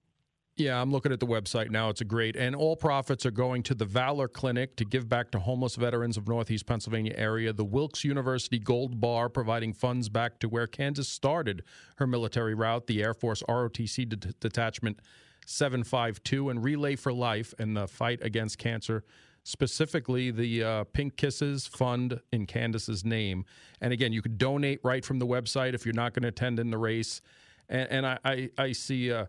Yeah, 0.58 0.82
I'm 0.82 0.90
looking 0.90 1.12
at 1.12 1.20
the 1.20 1.28
website 1.28 1.70
now. 1.70 1.90
It's 1.90 2.00
a 2.00 2.06
great, 2.06 2.38
and 2.38 2.56
all 2.56 2.78
profits 2.78 3.26
are 3.26 3.32
going 3.32 3.62
to 3.64 3.76
the 3.76 3.84
Valor 3.84 4.30
Clinic 4.30 4.78
to 4.78 4.86
give 4.86 5.10
back 5.10 5.30
to 5.32 5.40
homeless 5.40 5.76
veterans 5.76 6.16
of 6.16 6.30
Northeast 6.30 6.66
Pennsylvania 6.66 7.14
area. 7.18 7.52
The 7.52 7.66
Wilkes 7.66 8.06
University 8.06 8.58
Gold 8.58 9.02
Bar 9.02 9.28
providing 9.28 9.74
funds 9.74 10.08
back 10.08 10.40
to 10.40 10.48
where 10.48 10.66
Candice 10.66 11.08
started 11.08 11.62
her 11.98 12.08
military 12.08 12.54
route, 12.54 12.88
the 12.88 13.04
Air 13.04 13.14
Force 13.14 13.44
ROTC 13.50 14.08
Det- 14.08 14.40
Detachment 14.40 15.02
752, 15.46 16.50
and 16.50 16.64
Relay 16.64 16.96
for 16.96 17.12
Life 17.12 17.54
and 17.60 17.76
the 17.76 17.86
fight 17.86 18.20
against 18.22 18.58
cancer. 18.58 19.04
Specifically, 19.48 20.32
the 20.32 20.64
uh, 20.64 20.84
Pink 20.86 21.18
Kisses 21.18 21.68
Fund 21.68 22.20
in 22.32 22.48
Candice's 22.48 23.06
name. 23.06 23.46
And 23.80 23.94
again, 23.94 24.12
you 24.12 24.24
can 24.24 24.38
donate 24.38 24.80
right 24.84 25.06
from 25.06 25.20
the 25.20 25.28
website 25.28 25.76
if 25.76 25.86
you're 25.86 25.94
not 25.94 26.16
going 26.16 26.24
to 26.24 26.30
attend 26.30 26.60
in 26.60 26.72
the 26.72 26.80
race. 26.80 27.22
And, 27.70 27.88
and 27.92 28.08
I, 28.08 28.18
I, 28.26 28.50
I 28.58 28.72
see. 28.72 29.14
Uh, 29.14 29.28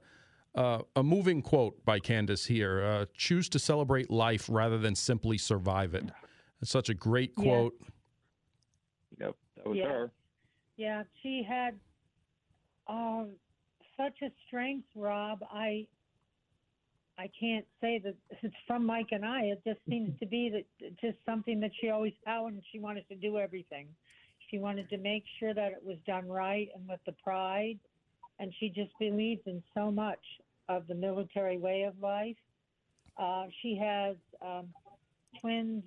uh, 0.54 0.80
a 0.96 1.02
moving 1.02 1.42
quote 1.42 1.85
by 1.85 2.00
Candice 2.00 2.46
here 2.46 2.82
uh, 2.82 3.04
choose 3.14 3.46
to 3.50 3.58
celebrate 3.58 4.11
life 4.11 4.49
rather 4.50 4.78
than 4.78 4.94
simply 4.94 5.37
survive 5.37 5.94
it. 5.94 6.06
It's 6.62 6.70
such 6.70 6.88
a 6.88 6.94
great 6.94 7.35
Yeah. 7.37 7.44
quote. 7.44 7.75
Yep, 9.20 9.37
that 9.56 9.66
was 9.66 9.76
Yeah. 9.76 9.88
her. 9.88 10.11
Yeah, 10.78 11.02
she 11.23 11.42
had 11.46 11.78
um, 12.87 13.32
such 13.99 14.23
a 14.23 14.30
strength, 14.46 14.88
Rob. 14.94 15.44
I 15.50 15.87
I 17.18 17.30
can't 17.38 17.64
say 17.80 17.99
that 18.04 18.14
it's 18.42 18.54
from 18.66 18.85
Mike 18.85 19.08
and 19.12 19.25
I. 19.25 19.44
It 19.44 19.62
just 19.64 19.80
seems 19.88 20.18
to 20.20 20.26
be 20.26 20.50
that 20.50 20.96
just 21.00 21.16
something 21.25 21.61
that 21.61 21.70
she 21.80 21.88
always 21.88 22.12
found, 22.25 22.54
and 22.54 22.62
she 22.70 22.78
wanted 22.78 23.08
to 23.08 23.14
do 23.14 23.38
everything. 23.38 23.88
She 24.50 24.58
wanted 24.58 24.88
to 24.90 24.99
make 24.99 25.25
sure 25.40 25.54
that 25.54 25.73
it 25.73 25.82
was 25.85 25.96
done 26.06 26.28
right 26.28 26.68
and 26.75 26.87
with 26.88 27.00
the 27.06 27.12
pride, 27.12 27.78
and 28.38 28.52
she 28.61 28.68
just 28.68 28.92
believed 28.99 29.46
in 29.46 29.62
so 29.75 29.90
much 29.90 30.20
of 30.68 30.87
the 30.88 30.94
military 30.94 31.58
way 31.58 31.82
of 31.85 31.94
life. 32.00 32.37
Uh, 33.18 33.46
she 33.62 33.76
has 33.76 34.16
um, 34.44 34.68
twins, 35.40 35.82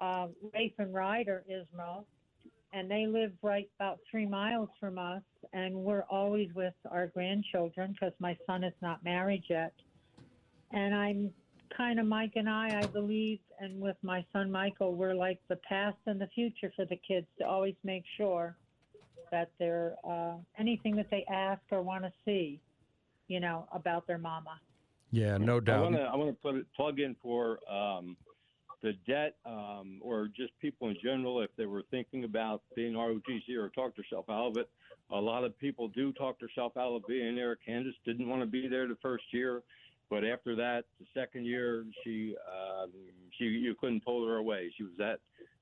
uh, 0.00 0.28
Rafe 0.54 0.72
and 0.78 0.94
Ryder 0.94 1.44
Ismail, 1.46 2.06
and 2.72 2.90
they 2.90 3.06
live 3.06 3.32
right 3.42 3.68
about 3.78 3.98
three 4.10 4.26
miles 4.26 4.70
from 4.80 4.98
us, 4.98 5.22
and 5.52 5.74
we're 5.74 6.04
always 6.10 6.48
with 6.54 6.74
our 6.90 7.08
grandchildren 7.08 7.92
because 7.92 8.14
my 8.18 8.36
son 8.46 8.64
is 8.64 8.72
not 8.80 9.04
married 9.04 9.44
yet. 9.48 9.74
And 10.72 10.94
I'm 10.94 11.30
kind 11.76 12.00
of 12.00 12.06
Mike 12.06 12.32
and 12.36 12.48
I, 12.48 12.80
I 12.82 12.86
believe, 12.86 13.38
and 13.60 13.80
with 13.80 13.96
my 14.02 14.24
son 14.32 14.50
Michael, 14.50 14.94
we're 14.94 15.14
like 15.14 15.38
the 15.48 15.56
past 15.68 15.96
and 16.06 16.20
the 16.20 16.28
future 16.28 16.72
for 16.74 16.84
the 16.84 16.96
kids 16.96 17.26
to 17.38 17.46
always 17.46 17.74
make 17.84 18.04
sure 18.16 18.56
that 19.30 19.50
they're 19.58 19.94
uh, 20.08 20.34
anything 20.58 20.94
that 20.96 21.10
they 21.10 21.24
ask 21.32 21.60
or 21.70 21.82
want 21.82 22.04
to 22.04 22.12
see, 22.24 22.60
you 23.28 23.40
know, 23.40 23.66
about 23.72 24.06
their 24.06 24.18
mama. 24.18 24.60
Yeah, 25.10 25.36
no 25.38 25.56
I 25.56 25.60
doubt. 25.60 25.82
want 25.82 25.96
to 25.96 26.02
I 26.02 26.16
want 26.16 26.30
to 26.30 26.42
put 26.42 26.54
it 26.56 26.66
plug 26.74 27.00
in 27.00 27.16
for 27.22 27.58
um, 27.70 28.16
the 28.82 28.92
debt 29.06 29.36
um, 29.46 30.00
or 30.02 30.28
just 30.34 30.58
people 30.60 30.88
in 30.88 30.96
general 31.02 31.40
if 31.42 31.50
they 31.56 31.66
were 31.66 31.84
thinking 31.90 32.24
about 32.24 32.62
being 32.74 32.94
ROTC 32.94 33.56
or 33.56 33.68
talk 33.70 33.94
themselves 33.94 34.28
out 34.28 34.48
of 34.50 34.56
it. 34.56 34.68
A 35.10 35.20
lot 35.20 35.44
of 35.44 35.58
people 35.58 35.88
do 35.88 36.12
talk 36.12 36.38
themselves 36.40 36.76
out 36.76 36.94
of 36.94 37.06
being 37.06 37.36
there. 37.36 37.58
Candice 37.68 37.92
didn't 38.04 38.28
want 38.28 38.40
to 38.40 38.46
be 38.46 38.68
there 38.68 38.88
the 38.88 38.96
first 39.02 39.24
year, 39.32 39.62
but 40.12 40.24
after 40.24 40.54
that, 40.56 40.84
the 41.00 41.06
second 41.18 41.46
year, 41.46 41.86
she 42.04 42.36
um, 42.46 42.90
she 43.38 43.44
you 43.44 43.74
couldn't 43.80 44.04
pull 44.04 44.26
her 44.28 44.36
away. 44.36 44.70
She 44.76 44.82
was 44.82 44.92
that 44.98 45.20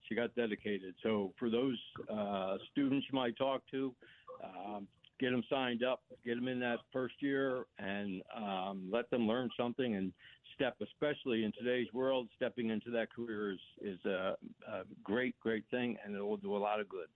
she 0.08 0.16
got 0.16 0.34
dedicated. 0.34 0.96
So 1.04 1.32
for 1.38 1.50
those 1.50 1.78
uh, 2.12 2.56
students 2.72 3.06
you 3.08 3.16
might 3.16 3.38
talk 3.38 3.62
to, 3.70 3.94
um, 4.42 4.88
get 5.20 5.30
them 5.30 5.44
signed 5.48 5.84
up, 5.84 6.02
get 6.24 6.34
them 6.34 6.48
in 6.48 6.58
that 6.58 6.78
first 6.92 7.14
year, 7.20 7.66
and 7.78 8.22
um, 8.36 8.90
let 8.92 9.08
them 9.10 9.28
learn 9.28 9.50
something 9.56 9.94
and 9.94 10.12
step. 10.56 10.74
Especially 10.82 11.44
in 11.44 11.52
today's 11.56 11.86
world, 11.92 12.26
stepping 12.34 12.70
into 12.70 12.90
that 12.90 13.14
career 13.14 13.52
is 13.52 13.60
is 13.80 14.04
a, 14.04 14.34
a 14.68 14.82
great 15.04 15.38
great 15.38 15.62
thing, 15.70 15.96
and 16.04 16.16
it 16.16 16.20
will 16.20 16.36
do 16.36 16.56
a 16.56 16.58
lot 16.58 16.80
of 16.80 16.88
good. 16.88 17.06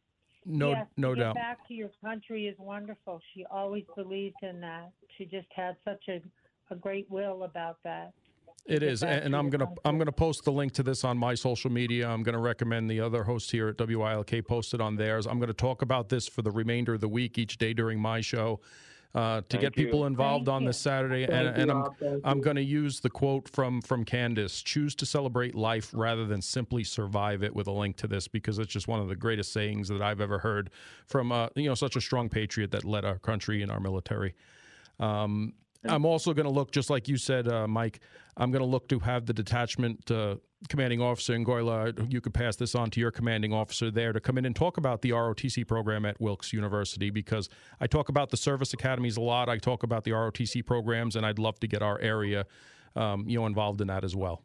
No, 0.47 0.71
yes, 0.71 0.87
no 0.97 1.17
get 1.17 1.21
doubt. 1.23 1.35
Back 1.35 1.67
to 1.67 1.75
your 1.75 1.91
country 2.01 2.47
is 2.47 2.57
wonderful. 2.61 3.21
She 3.35 3.45
always 3.51 3.85
believed 3.97 4.37
in 4.43 4.61
that. 4.61 4.93
She 5.17 5.25
just 5.25 5.49
had 5.57 5.77
such 5.85 6.05
a, 6.09 6.21
a 6.71 6.77
great 6.77 7.11
will 7.11 7.45
about 7.45 7.79
that. 7.85 8.13
It 8.67 8.81
get 8.81 8.83
is, 8.85 9.01
back 9.03 9.23
and 9.25 9.37
I'm 9.37 9.51
gonna. 9.51 9.69
I'm 9.85 9.99
gonna 9.99 10.11
post 10.11 10.45
the 10.45 10.53
link 10.53 10.73
to 10.73 10.83
this 10.83 11.05
on 11.05 11.19
my 11.19 11.35
social 11.35 11.71
media. 11.71 12.09
I'm 12.09 12.23
gonna 12.23 12.41
recommend 12.41 12.91
the 12.91 13.01
other 13.01 13.25
host 13.25 13.51
here 13.51 13.69
at 13.69 13.77
WILK 13.79 14.47
post 14.47 14.73
it 14.73 14.81
on 14.81 14.97
theirs. 14.97 15.27
I'm 15.27 15.39
gonna 15.39 15.53
talk 15.53 15.83
about 15.83 16.09
this 16.09 16.27
for 16.27 16.41
the 16.41 16.51
remainder 16.51 16.95
of 16.95 17.01
the 17.01 17.09
week 17.09 17.37
each 17.37 17.59
day 17.59 17.75
during 17.75 18.01
my 18.01 18.23
show. 18.23 18.61
Uh, 19.15 19.43
to 19.43 19.47
Thank 19.49 19.61
get 19.61 19.77
you. 19.77 19.85
people 19.85 20.07
involved 20.07 20.47
Thank 20.47 20.55
on 20.57 20.63
you. 20.63 20.69
this 20.71 20.79
Saturday, 20.79 21.25
Thank 21.25 21.47
and, 21.47 21.57
and 21.57 21.71
I'm 21.71 21.83
Rob. 21.83 22.21
I'm 22.25 22.41
going 22.41 22.57
to 22.57 22.65
use 22.65 22.99
the 22.99 23.11
quote 23.11 23.49
from 23.49 23.81
from 23.81 24.05
Candice: 24.05 24.65
"Choose 24.65 24.97
to 24.97 25.07
celebrate 25.07 25.55
life 25.55 25.91
rather 25.93 26.27
than 26.27 26.43
simply 26.43 26.83
survive 26.83 27.45
it." 27.45 27.55
With 27.55 27.69
a 27.69 27.73
link 27.73 27.97
to 27.99 28.09
this 28.09 28.27
because 28.27 28.59
it's 28.59 28.73
just 28.73 28.89
one 28.89 28.99
of 28.99 29.09
the 29.09 29.15
greatest 29.15 29.53
sayings 29.53 29.87
that 29.89 30.03
I've 30.03 30.21
ever 30.21 30.39
heard 30.39 30.71
from 31.07 31.31
uh, 31.31 31.49
you 31.55 31.69
know 31.69 31.77
such 31.77 31.95
a 31.95 32.01
strong 32.01 32.29
patriot 32.29 32.73
that 32.73 32.85
led 32.85 33.05
our 33.05 33.19
country 33.19 33.63
and 33.63 33.71
our 33.71 33.79
military. 33.79 34.35
Um, 34.99 35.53
I'm 35.87 36.05
also 36.07 36.33
going 36.33 36.45
to 36.45 36.53
look, 36.53 36.71
just 36.71 36.91
like 36.91 37.09
you 37.09 37.17
said, 37.17 37.49
uh, 37.49 37.67
Mike. 37.67 38.01
I'm 38.37 38.51
going 38.51 38.61
to 38.61 38.69
look 38.69 38.89
to 38.89 38.99
have 38.99 39.27
the 39.27 39.33
detachment 39.33 40.11
uh, 40.11 40.37
commanding 40.69 41.01
officer 41.01 41.35
in 41.35 41.45
Gola. 41.45 41.93
You 42.09 42.21
could 42.21 42.35
pass 42.35 42.57
this 42.57 42.75
on 42.75 42.91
to 42.91 43.01
your 43.01 43.11
commanding 43.11 43.53
officer 43.53 43.91
there 43.91 44.13
to 44.13 44.21
come 44.21 44.39
in 44.39 44.45
and 44.45 44.57
talk 44.57 44.77
about 44.77 45.03
the 45.03 45.11
ROTC 45.11 45.67
program 45.69 46.05
at 46.05 46.21
Wilkes 46.21 46.53
University 46.53 47.11
because 47.11 47.49
I 47.81 47.87
talk 47.87 48.09
about 48.09 48.31
the 48.31 48.37
service 48.37 48.73
academies 48.73 49.17
a 49.17 49.21
lot. 49.21 49.49
I 49.49 49.59
talk 49.59 49.83
about 49.83 50.05
the 50.05 50.13
ROTC 50.13 50.67
programs, 50.67 51.17
and 51.17 51.25
I'd 51.25 51.39
love 51.39 51.61
to 51.61 51.69
get 51.69 51.83
our 51.83 52.01
area, 52.01 52.47
um, 52.97 53.29
you 53.29 53.39
know, 53.39 53.47
involved 53.47 53.81
in 53.81 53.87
that 53.89 54.05
as 54.05 54.17
well. 54.17 54.43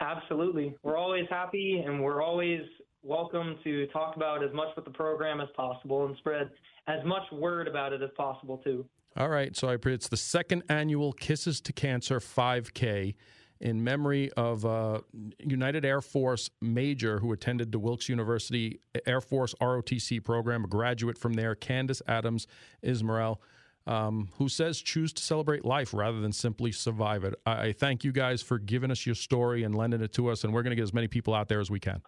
Absolutely. 0.00 0.74
We're 0.82 0.96
always 0.96 1.26
happy 1.28 1.82
and 1.84 2.02
we're 2.02 2.22
always 2.22 2.62
welcome 3.02 3.58
to 3.64 3.86
talk 3.88 4.16
about 4.16 4.42
as 4.42 4.52
much 4.54 4.68
with 4.74 4.86
the 4.86 4.90
program 4.90 5.40
as 5.40 5.48
possible 5.54 6.06
and 6.06 6.16
spread 6.16 6.50
as 6.86 7.04
much 7.04 7.22
word 7.32 7.68
about 7.68 7.92
it 7.92 8.02
as 8.02 8.10
possible 8.16 8.58
too. 8.58 8.86
All 9.16 9.28
right, 9.28 9.56
so 9.56 9.68
I, 9.68 9.76
it's 9.86 10.08
the 10.08 10.16
second 10.16 10.62
annual 10.68 11.12
Kisses 11.12 11.60
to 11.62 11.72
Cancer 11.72 12.20
5K 12.20 13.14
in 13.60 13.82
memory 13.82 14.30
of 14.36 14.64
a 14.64 15.02
United 15.40 15.84
Air 15.84 16.00
Force 16.00 16.48
major 16.60 17.18
who 17.18 17.32
attended 17.32 17.72
the 17.72 17.78
Wilkes 17.78 18.08
University 18.08 18.80
Air 19.06 19.20
Force 19.20 19.54
ROTC 19.60 20.22
program, 20.24 20.64
a 20.64 20.68
graduate 20.68 21.18
from 21.18 21.34
there, 21.34 21.54
Candice 21.56 22.00
Adams 22.06 22.46
Ismirle, 22.84 23.38
um, 23.86 24.28
who 24.38 24.48
says 24.48 24.80
choose 24.80 25.12
to 25.12 25.22
celebrate 25.22 25.64
life 25.64 25.92
rather 25.92 26.20
than 26.20 26.32
simply 26.32 26.70
survive 26.70 27.24
it. 27.24 27.34
I, 27.44 27.52
I 27.52 27.72
thank 27.72 28.04
you 28.04 28.12
guys 28.12 28.42
for 28.42 28.58
giving 28.58 28.92
us 28.92 29.04
your 29.04 29.16
story 29.16 29.64
and 29.64 29.74
lending 29.74 30.00
it 30.02 30.12
to 30.14 30.28
us, 30.28 30.44
and 30.44 30.54
we're 30.54 30.62
going 30.62 30.70
to 30.70 30.76
get 30.76 30.84
as 30.84 30.94
many 30.94 31.08
people 31.08 31.34
out 31.34 31.48
there 31.48 31.60
as 31.60 31.70
we 31.70 31.80
can. 31.80 32.00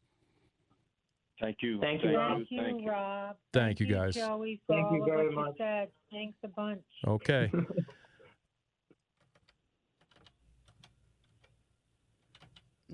Thank 1.42 1.56
you. 1.60 1.80
Thank 1.80 2.04
you, 2.04 2.16
Rob. 2.16 2.36
Thank 2.38 2.50
you, 2.50 2.62
Thank 2.62 2.82
you. 2.82 2.90
Rob. 2.90 3.36
Thank 3.52 3.80
you, 3.80 3.86
guys. 3.86 4.14
Joey, 4.14 4.60
for 4.64 4.76
Thank 4.76 4.92
you 4.92 5.02
of 5.02 5.08
very 5.08 5.26
what 5.26 5.34
much. 5.34 5.54
you 5.58 5.64
said. 5.64 5.88
Thanks 6.12 6.38
a 6.44 6.48
bunch. 6.48 6.80
Okay. 7.06 7.50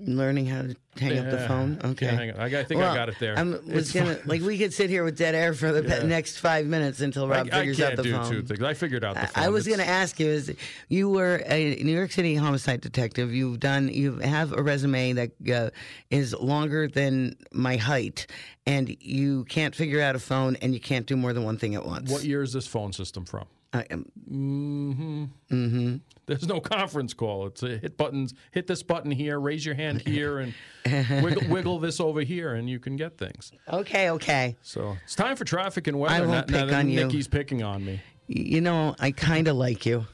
Learning 0.01 0.45
how 0.45 0.61
to 0.61 0.75
hang 0.97 1.17
up 1.19 1.29
the 1.29 1.39
phone. 1.47 1.79
Okay. 1.83 2.27
Yeah. 2.27 2.33
I, 2.37 2.45
I 2.45 2.63
think 2.63 2.79
Well, 2.81 2.91
I 2.91 2.95
got 2.95 3.09
it 3.09 3.15
there. 3.19 3.37
I 3.37 3.43
was 3.43 3.59
It's 3.67 3.91
gonna 3.91 4.15
fine. 4.15 4.27
like 4.27 4.41
we 4.41 4.57
could 4.57 4.73
sit 4.73 4.89
here 4.89 5.03
with 5.03 5.17
dead 5.17 5.35
air 5.35 5.53
for 5.53 5.71
the 5.71 5.83
Yeah. 5.87 6.03
next 6.03 6.37
five 6.37 6.65
minutes 6.67 7.01
until 7.01 7.27
Rob 7.27 7.47
I, 7.51 7.59
figures 7.59 7.81
out 7.81 7.95
the 7.95 8.03
do 8.03 8.11
phone. 8.13 8.29
two 8.31 8.41
things. 8.43 8.61
I 8.61 8.73
figured 8.73 9.03
out 9.03 9.15
the 9.15 9.27
phone. 9.27 9.43
I 9.43 9.49
was 9.49 9.67
going 9.67 9.79
to 9.79 9.87
ask 9.87 10.19
you: 10.19 10.27
Is 10.27 10.53
you 10.87 11.09
were 11.09 11.41
a 11.45 11.75
New 11.83 11.95
York 11.95 12.11
City 12.11 12.35
homicide 12.35 12.81
detective? 12.81 13.33
You've 13.33 13.59
done. 13.59 13.89
You 13.89 14.19
have 14.19 14.53
a 14.53 14.61
resume 14.61 15.13
that 15.13 15.31
uh, 15.53 15.69
is 16.09 16.33
longer 16.33 16.87
than 16.87 17.35
my 17.51 17.75
height, 17.77 18.27
and 18.65 18.95
you 19.01 19.45
can't 19.45 19.75
figure 19.75 20.01
out 20.01 20.15
a 20.15 20.19
phone, 20.19 20.55
and 20.57 20.73
you 20.73 20.79
can't 20.79 21.05
do 21.05 21.15
more 21.15 21.33
than 21.33 21.43
one 21.43 21.57
thing 21.57 21.75
at 21.75 21.85
once. 21.85 22.11
What 22.11 22.23
year 22.23 22.41
is 22.43 22.53
this 22.53 22.67
phone 22.67 22.93
system 22.93 23.25
from? 23.25 23.45
I 23.71 23.85
am. 23.91 24.05
Mm-hmm. 24.31 25.23
Mm-hmm. 25.51 25.95
There's 26.25 26.47
no 26.47 26.59
conference 26.59 27.13
call. 27.13 27.47
It's 27.47 27.61
a 27.63 27.77
hit 27.77 27.97
buttons. 27.97 28.33
Hit 28.51 28.67
this 28.67 28.81
button 28.83 29.11
here. 29.11 29.39
Raise 29.39 29.65
your 29.65 29.75
hand 29.75 30.01
here, 30.05 30.39
and 30.39 30.53
wiggle, 31.23 31.47
wiggle 31.49 31.79
this 31.79 31.99
over 31.99 32.21
here, 32.21 32.55
and 32.55 32.69
you 32.69 32.79
can 32.79 32.95
get 32.95 33.17
things. 33.17 33.51
Okay. 33.71 34.09
Okay. 34.11 34.57
So 34.61 34.97
it's 35.03 35.15
time 35.15 35.35
for 35.35 35.45
traffic 35.45 35.87
and 35.87 35.99
weather. 35.99 36.15
I 36.15 36.21
won't 36.21 36.49
now 36.49 36.65
pick 36.65 36.73
on 36.73 36.89
you. 36.89 37.03
Nikki's 37.03 37.27
picking 37.27 37.63
on 37.63 37.85
me. 37.85 38.01
You 38.27 38.61
know, 38.61 38.95
I 38.99 39.09
kind 39.09 39.47
of 39.47 39.55
like 39.55 39.87
you, 39.87 40.05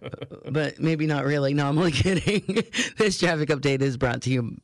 but 0.50 0.78
maybe 0.78 1.06
not 1.06 1.24
really. 1.24 1.54
No, 1.54 1.68
I'm 1.68 1.76
only 1.76 1.90
kidding. 1.90 2.62
this 2.98 3.18
traffic 3.18 3.48
update 3.48 3.82
is 3.82 3.96
brought 3.96 4.22
to 4.22 4.30
you. 4.30 4.56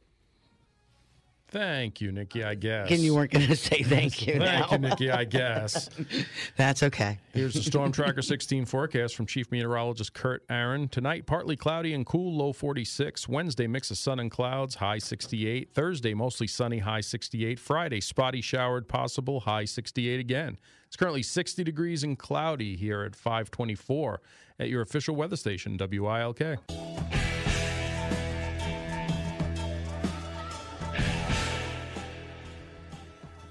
Thank 1.49 2.01
you, 2.01 2.11
Nikki. 2.11 2.43
I 2.43 2.55
guess. 2.55 2.91
And 2.91 2.99
you 2.99 3.15
weren't 3.15 3.31
going 3.31 3.47
to 3.47 3.55
say 3.55 3.81
thank 3.83 4.27
you 4.27 4.37
Thank 4.39 4.41
now. 4.41 4.67
you, 4.71 4.77
Nikki. 4.79 5.09
I 5.11 5.23
guess. 5.23 5.89
That's 6.57 6.83
okay. 6.83 7.19
Here's 7.33 7.53
the 7.53 7.61
Storm 7.61 7.91
Tracker 7.91 8.21
16 8.21 8.65
forecast 8.65 9.15
from 9.15 9.25
Chief 9.25 9.49
Meteorologist 9.51 10.13
Kurt 10.13 10.43
Aaron. 10.49 10.89
Tonight, 10.89 11.25
partly 11.25 11.55
cloudy 11.55 11.93
and 11.93 12.05
cool, 12.05 12.35
low 12.35 12.51
46. 12.51 13.29
Wednesday, 13.29 13.67
mix 13.67 13.91
of 13.91 13.97
sun 13.97 14.19
and 14.19 14.29
clouds, 14.29 14.75
high 14.75 14.97
68. 14.97 15.73
Thursday, 15.73 16.13
mostly 16.13 16.47
sunny, 16.47 16.79
high 16.79 17.01
68. 17.01 17.59
Friday, 17.59 18.01
spotty 18.01 18.41
showered 18.41 18.87
possible, 18.87 19.41
high 19.41 19.65
68 19.65 20.19
again. 20.19 20.57
It's 20.87 20.95
currently 20.97 21.23
60 21.23 21.63
degrees 21.63 22.03
and 22.03 22.17
cloudy 22.17 22.75
here 22.75 23.03
at 23.03 23.15
524 23.15 24.21
at 24.59 24.69
your 24.69 24.81
official 24.81 25.15
weather 25.15 25.35
station, 25.35 25.77
WILK. 25.77 27.16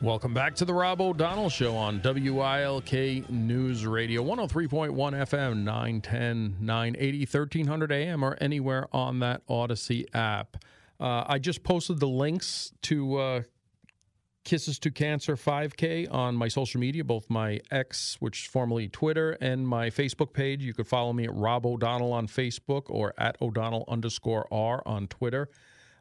Welcome 0.02 0.34
back 0.34 0.54
to 0.56 0.66
the 0.66 0.74
Rob 0.74 1.00
O'Donnell 1.00 1.48
Show 1.48 1.74
on 1.74 2.02
WILK 2.04 3.30
News 3.30 3.86
Radio, 3.86 4.22
103.1 4.22 4.92
FM, 4.92 5.64
910, 5.64 6.56
980, 6.60 7.18
1300 7.20 7.92
AM, 7.92 8.22
or 8.22 8.36
anywhere 8.38 8.88
on 8.92 9.20
that 9.20 9.40
Odyssey 9.48 10.06
app. 10.12 10.58
Uh, 11.00 11.24
I 11.26 11.38
just 11.38 11.62
posted 11.62 11.98
the 11.98 12.06
links 12.06 12.74
to 12.82 13.16
uh, 13.16 13.42
Kisses 14.44 14.78
to 14.80 14.90
Cancer 14.90 15.34
5K 15.34 16.12
on 16.12 16.36
my 16.36 16.48
social 16.48 16.78
media, 16.78 17.02
both 17.02 17.30
my 17.30 17.60
X, 17.70 18.18
which 18.20 18.42
is 18.42 18.46
formerly 18.48 18.88
Twitter, 18.88 19.32
and 19.40 19.66
my 19.66 19.88
Facebook 19.88 20.34
page. 20.34 20.62
You 20.62 20.74
could 20.74 20.86
follow 20.86 21.14
me 21.14 21.24
at 21.24 21.34
Rob 21.34 21.64
O'Donnell 21.64 22.12
on 22.12 22.26
Facebook 22.26 22.82
or 22.90 23.14
at 23.16 23.40
O'Donnell 23.40 23.86
underscore 23.88 24.46
R 24.52 24.82
on 24.84 25.06
Twitter. 25.06 25.48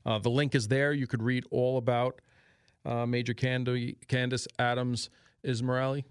Uh, 0.05 0.19
the 0.19 0.29
link 0.29 0.53
is 0.53 0.67
there. 0.67 0.91
You 0.91 1.07
could 1.07 1.23
read 1.23 1.45
all 1.49 1.77
about 1.77 2.19
uh, 2.85 3.05
Major 3.05 3.33
Candy, 3.33 3.97
Candice 4.07 4.47
Adams 4.59 5.09
Ismirle 5.45 6.03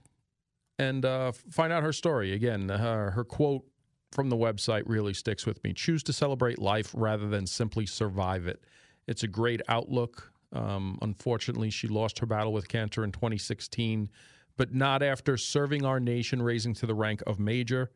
and 0.78 1.04
uh, 1.04 1.32
find 1.32 1.72
out 1.72 1.82
her 1.82 1.92
story. 1.92 2.32
Again, 2.32 2.68
her, 2.68 3.10
her 3.12 3.24
quote 3.24 3.64
from 4.12 4.28
the 4.28 4.36
website 4.36 4.82
really 4.86 5.14
sticks 5.14 5.46
with 5.46 5.62
me. 5.64 5.72
Choose 5.72 6.02
to 6.04 6.12
celebrate 6.12 6.58
life 6.58 6.90
rather 6.94 7.28
than 7.28 7.46
simply 7.46 7.86
survive 7.86 8.46
it. 8.46 8.62
It's 9.06 9.22
a 9.22 9.28
great 9.28 9.60
outlook. 9.68 10.32
Um, 10.52 10.98
unfortunately, 11.02 11.70
she 11.70 11.88
lost 11.88 12.20
her 12.20 12.26
battle 12.26 12.52
with 12.52 12.68
cancer 12.68 13.02
in 13.02 13.12
2016, 13.12 14.08
but 14.56 14.72
not 14.72 15.02
after 15.02 15.36
serving 15.36 15.84
our 15.84 15.98
nation, 15.98 16.40
raising 16.40 16.74
to 16.74 16.86
the 16.86 16.94
rank 16.94 17.22
of 17.26 17.38
major 17.40 17.90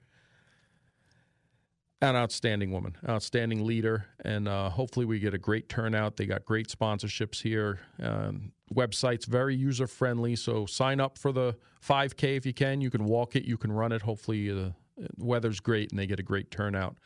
an 2.00 2.14
outstanding 2.14 2.70
woman, 2.70 2.96
outstanding 3.08 3.66
leader, 3.66 4.06
and 4.24 4.46
uh, 4.46 4.70
hopefully 4.70 5.04
we 5.04 5.18
get 5.18 5.34
a 5.34 5.38
great 5.38 5.68
turnout. 5.68 6.16
They 6.16 6.26
got 6.26 6.44
great 6.44 6.68
sponsorships 6.68 7.42
here. 7.42 7.80
Um, 8.00 8.52
website's 8.72 9.24
very 9.24 9.56
user 9.56 9.86
friendly, 9.86 10.36
so 10.36 10.64
sign 10.66 11.00
up 11.00 11.18
for 11.18 11.32
the 11.32 11.56
5K 11.84 12.36
if 12.36 12.46
you 12.46 12.54
can. 12.54 12.80
You 12.80 12.90
can 12.90 13.04
walk 13.04 13.34
it, 13.34 13.44
you 13.44 13.56
can 13.56 13.72
run 13.72 13.90
it. 13.90 14.02
Hopefully 14.02 14.50
uh, 14.50 14.54
the 14.54 14.74
weather's 15.16 15.60
great 15.60 15.90
and 15.90 15.98
they 15.98 16.06
get 16.06 16.20
a 16.20 16.24
great 16.24 16.50
turnout 16.50 16.96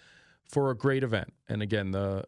for 0.48 0.70
a 0.70 0.76
great 0.76 1.02
event. 1.02 1.32
And 1.48 1.62
again, 1.62 1.90
the 1.90 2.24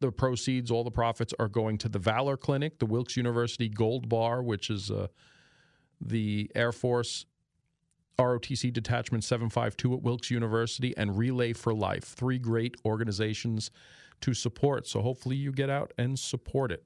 the 0.00 0.10
proceeds, 0.10 0.68
all 0.68 0.82
the 0.82 0.90
profits 0.90 1.32
are 1.38 1.46
going 1.46 1.78
to 1.78 1.88
the 1.88 1.98
Valor 2.00 2.36
Clinic, 2.36 2.80
the 2.80 2.86
Wilkes 2.86 3.16
University 3.16 3.68
Gold 3.68 4.08
Bar, 4.08 4.42
which 4.42 4.68
is 4.68 4.90
uh, 4.90 5.06
the 6.00 6.50
Air 6.56 6.72
Force 6.72 7.24
ROTC 8.18 8.72
Detachment 8.72 9.24
752 9.24 9.94
at 9.94 10.02
Wilkes 10.02 10.30
University, 10.30 10.96
and 10.96 11.16
Relay 11.16 11.52
for 11.52 11.74
Life. 11.74 12.04
Three 12.04 12.38
great 12.38 12.76
organizations 12.84 13.70
to 14.20 14.34
support. 14.34 14.86
So 14.86 15.02
hopefully 15.02 15.36
you 15.36 15.52
get 15.52 15.70
out 15.70 15.92
and 15.98 16.18
support 16.18 16.72
it. 16.72 16.84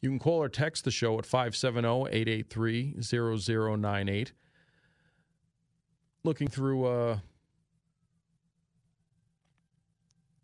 You 0.00 0.10
can 0.10 0.18
call 0.18 0.42
or 0.42 0.48
text 0.48 0.84
the 0.84 0.90
show 0.90 1.18
at 1.18 1.26
570 1.26 2.08
883 2.10 2.96
0098. 3.00 4.32
Looking 6.24 6.48
through. 6.48 6.86
Uh, 6.86 7.18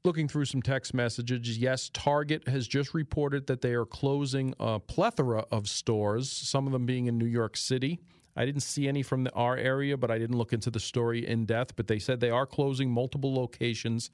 looking 0.05 0.29
through 0.29 0.47
some 0.47 0.63
text 0.63 0.95
messages, 0.95 1.59
yes, 1.59 1.91
Target 1.93 2.49
has 2.49 2.67
just 2.67 2.95
reported 2.95 3.47
that 3.49 3.61
they 3.61 3.75
are 3.75 3.85
closing 3.85 4.55
a 4.59 4.79
plethora 4.79 5.45
of 5.51 5.69
stores, 5.69 6.31
some 6.31 6.67
of 6.67 6.73
them 6.73 6.87
being 6.87 7.07
in 7.07 7.19
New 7.19 7.27
York 7.27 7.57
City. 7.57 8.01
I 8.38 8.47
didn't 8.47 8.62
see 8.62 8.87
any 8.87 9.02
from 9.02 9.25
the, 9.25 9.33
our 9.33 9.57
area, 9.57 9.97
but 9.97 10.12
I 10.12 10.18
didn't 10.18 10.38
look 10.38 10.52
into 10.52 10.71
the 10.71 10.78
story 10.78 11.26
in 11.26 11.45
depth. 11.45 11.75
But 11.75 11.88
they 11.88 11.99
said 11.99 12.21
they 12.21 12.30
are 12.30 12.47
closing 12.47 12.88
multiple 12.88 13.35
locations 13.35 14.11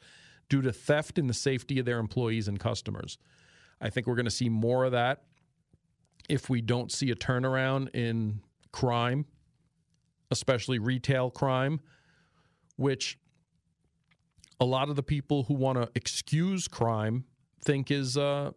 due 0.49 0.63
to 0.63 0.73
theft 0.73 1.19
in 1.19 1.27
the 1.27 1.35
safety 1.35 1.79
of 1.79 1.85
their 1.85 1.99
employees 1.99 2.49
and 2.49 2.59
customers. 2.59 3.19
I 3.83 3.91
think 3.91 4.07
we're 4.07 4.15
going 4.15 4.25
to 4.25 4.31
see 4.31 4.49
more 4.49 4.85
of 4.85 4.93
that 4.93 5.25
if 6.27 6.49
we 6.49 6.63
don't 6.63 6.91
see 6.91 7.11
a 7.11 7.15
turnaround 7.15 7.95
in 7.95 8.41
crime, 8.73 9.27
especially 10.31 10.79
retail 10.79 11.31
crime, 11.31 11.81
which 12.77 13.19
a 14.59 14.65
lot 14.65 14.89
of 14.89 14.97
the 14.97 15.03
people 15.03 15.43
who 15.43 15.55
want 15.55 15.77
to 15.77 15.91
excuse 15.95 16.67
crime 16.67 17.25
think 17.63 17.91
is 17.91 18.17
uh, 18.17 18.53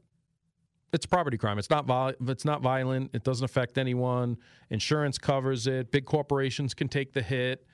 it's 0.94 1.06
property 1.06 1.38
crime. 1.38 1.60
It's 1.60 1.70
not 1.70 2.16
it's 2.28 2.46
not 2.46 2.62
violent. 2.62 3.12
It 3.14 3.24
doesn't 3.24 3.44
affect 3.44 3.78
anyone. 3.78 4.38
Insurance 4.70 5.18
covers 5.18 5.68
it. 5.68 5.92
Big 5.92 6.06
corporations 6.06 6.74
can 6.74 6.88
take 6.88 7.14
the 7.14 7.22
hit, 7.22 7.66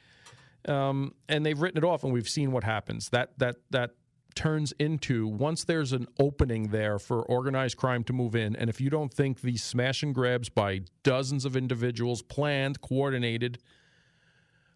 um, 0.67 1.13
and 1.29 1.45
they've 1.45 1.59
written 1.59 1.77
it 1.77 1.83
off. 1.83 2.03
And 2.03 2.11
we've 2.11 2.29
seen 2.29 2.51
what 2.51 2.63
happens. 2.63 3.09
That 3.09 3.37
that 3.39 3.57
that 3.69 3.91
turns 4.35 4.71
into 4.79 5.27
once 5.27 5.63
there's 5.63 5.93
an 5.93 6.07
opening 6.19 6.69
there 6.69 6.97
for 6.97 7.21
organized 7.21 7.77
crime 7.77 8.03
to 8.03 8.13
move 8.13 8.35
in. 8.35 8.55
And 8.55 8.69
if 8.69 8.81
you 8.81 8.89
don't 8.89 9.13
think 9.13 9.41
these 9.41 9.63
smash 9.63 10.01
and 10.01 10.13
grabs 10.13 10.49
by 10.49 10.81
dozens 11.03 11.45
of 11.45 11.55
individuals, 11.55 12.23
planned, 12.23 12.81
coordinated, 12.81 13.59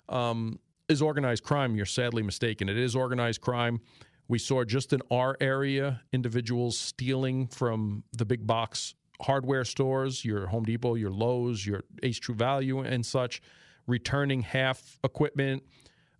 um, 0.09 0.59
is 0.87 1.01
organized 1.01 1.43
crime, 1.43 1.75
you're 1.75 1.85
sadly 1.85 2.23
mistaken. 2.23 2.69
It 2.69 2.77
is 2.77 2.95
organized 2.95 3.41
crime. 3.41 3.81
We 4.27 4.39
saw 4.39 4.63
just 4.65 4.91
in 4.91 5.01
our 5.09 5.37
area 5.39 6.01
individuals 6.11 6.77
stealing 6.77 7.47
from 7.47 8.03
the 8.11 8.25
big 8.25 8.45
box 8.45 8.93
hardware 9.21 9.63
stores, 9.63 10.23
your 10.23 10.47
Home 10.47 10.63
Depot, 10.63 10.95
your 10.95 11.11
Lowe's, 11.11 11.65
your 11.65 11.83
Ace 12.03 12.19
True 12.19 12.35
Value, 12.35 12.79
and 12.79 13.05
such, 13.05 13.41
returning 13.87 14.41
half 14.41 14.99
equipment, 15.03 15.63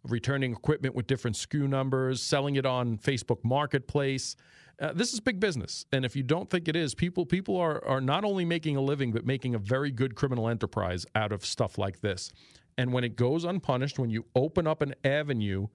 returning 0.04 0.54
equipment 0.54 0.96
with 0.96 1.06
different 1.06 1.36
SKU 1.36 1.68
numbers, 1.68 2.22
selling 2.22 2.56
it 2.56 2.66
on 2.66 2.98
Facebook 2.98 3.44
Marketplace. 3.44 4.36
Uh, 4.80 4.94
this 4.94 5.12
is 5.14 5.20
big 5.20 5.40
business, 5.40 5.86
and 5.92 6.06
if 6.06 6.16
you 6.16 6.24
don't 6.24 6.50
think 6.50 6.68
it 6.68 6.76
is, 6.76 6.94
people 6.96 7.26
people 7.26 7.58
are 7.58 7.84
are 7.86 8.02
not 8.02 8.24
only 8.24 8.46
making 8.46 8.76
a 8.78 8.82
living 8.82 9.12
but 9.12 9.26
making 9.26 9.56
a 9.56 9.60
very 9.60 9.92
good 9.92 10.16
criminal 10.16 10.48
enterprise 10.48 11.06
out 11.16 11.32
of 11.32 11.46
stuff 11.46 11.78
like 11.78 12.02
this. 12.02 12.32
And 12.78 12.94
when 12.94 13.04
it 13.04 13.16
goes 13.16 13.44
unpunished, 13.44 13.98
when 13.98 14.12
you 14.12 14.26
open 14.36 14.68
up 14.68 14.84
an 14.84 14.94
avenue 15.04 15.68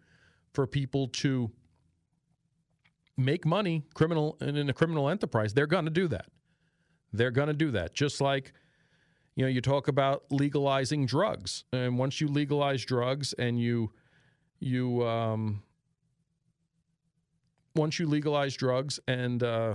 for 0.55 0.69
people 0.69 1.09
to 1.09 1.51
make 3.17 3.45
money 3.45 3.85
criminal 3.95 4.37
in 4.41 4.69
a 4.69 4.73
criminal 4.73 5.09
enterprise, 5.09 5.55
they're 5.55 5.67
going 5.67 5.85
to 5.85 5.91
do 5.91 6.09
that. 6.09 6.27
They're 7.13 7.31
going 7.31 7.49
to 7.49 7.55
do 7.55 7.71
that. 7.73 7.95
Just 7.95 8.21
like 8.21 8.53
you 9.35 9.45
know, 9.45 9.49
you 9.49 9.61
talk 9.61 9.89
about 9.89 10.25
legalizing 10.31 11.07
drugs, 11.07 11.65
and 11.73 11.99
once 11.99 12.21
you 12.21 12.29
legalize 12.29 12.85
drugs 12.85 13.33
and 13.39 13.59
you 13.59 13.91
you 14.61 15.07
um, 15.07 15.63
once 17.75 17.99
you 17.99 18.07
legalize 18.07 18.55
drugs 18.55 19.01
and 19.09 19.43
uh, 19.43 19.75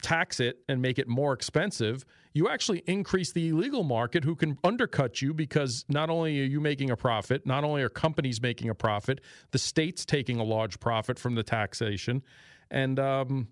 tax 0.00 0.40
it 0.40 0.60
and 0.68 0.80
make 0.80 0.98
it 0.98 1.08
more 1.08 1.32
expensive, 1.32 2.04
you 2.32 2.48
actually 2.48 2.82
increase 2.86 3.32
the 3.32 3.48
illegal 3.48 3.82
market 3.82 4.24
who 4.24 4.34
can 4.36 4.58
undercut 4.62 5.20
you 5.20 5.34
because 5.34 5.84
not 5.88 6.10
only 6.10 6.40
are 6.40 6.44
you 6.44 6.60
making 6.60 6.90
a 6.90 6.96
profit, 6.96 7.46
not 7.46 7.64
only 7.64 7.82
are 7.82 7.88
companies 7.88 8.40
making 8.40 8.70
a 8.70 8.74
profit, 8.74 9.20
the 9.50 9.58
state's 9.58 10.04
taking 10.04 10.38
a 10.38 10.44
large 10.44 10.78
profit 10.80 11.18
from 11.18 11.34
the 11.34 11.42
taxation 11.42 12.22
and 12.70 12.98
um, 12.98 13.48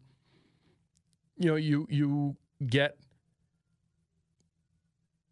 you 1.37 1.49
know 1.49 1.57
you 1.57 1.87
you 1.91 2.37
get 2.67 2.99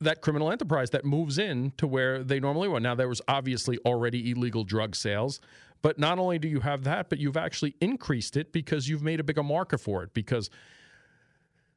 that 0.01 0.21
criminal 0.21 0.53
enterprise 0.53 0.91
that 0.91 1.05
moves 1.05 1.39
in 1.39 1.73
to 1.79 1.87
where 1.87 2.23
they 2.23 2.39
normally 2.39 2.69
were. 2.69 2.81
Now 2.81 2.95
there 2.95 3.09
was 3.09 3.23
obviously 3.29 3.79
already 3.79 4.31
illegal 4.31 4.63
drug 4.63 4.95
sales, 4.95 5.41
but 5.81 5.99
not 5.99 6.19
only 6.19 6.39
do 6.39 6.49
you 6.49 6.61
have 6.61 6.85
that, 6.85 7.09
but 7.09 7.19
you've 7.19 7.37
actually 7.37 7.75
increased 7.81 8.37
it 8.37 8.53
because 8.53 8.89
you've 8.89 9.03
made 9.03 9.21
a 9.21 9.25
bigger 9.25 9.43
market 9.43 9.79
for 9.79 10.03
it. 10.03 10.13
Because 10.13 10.51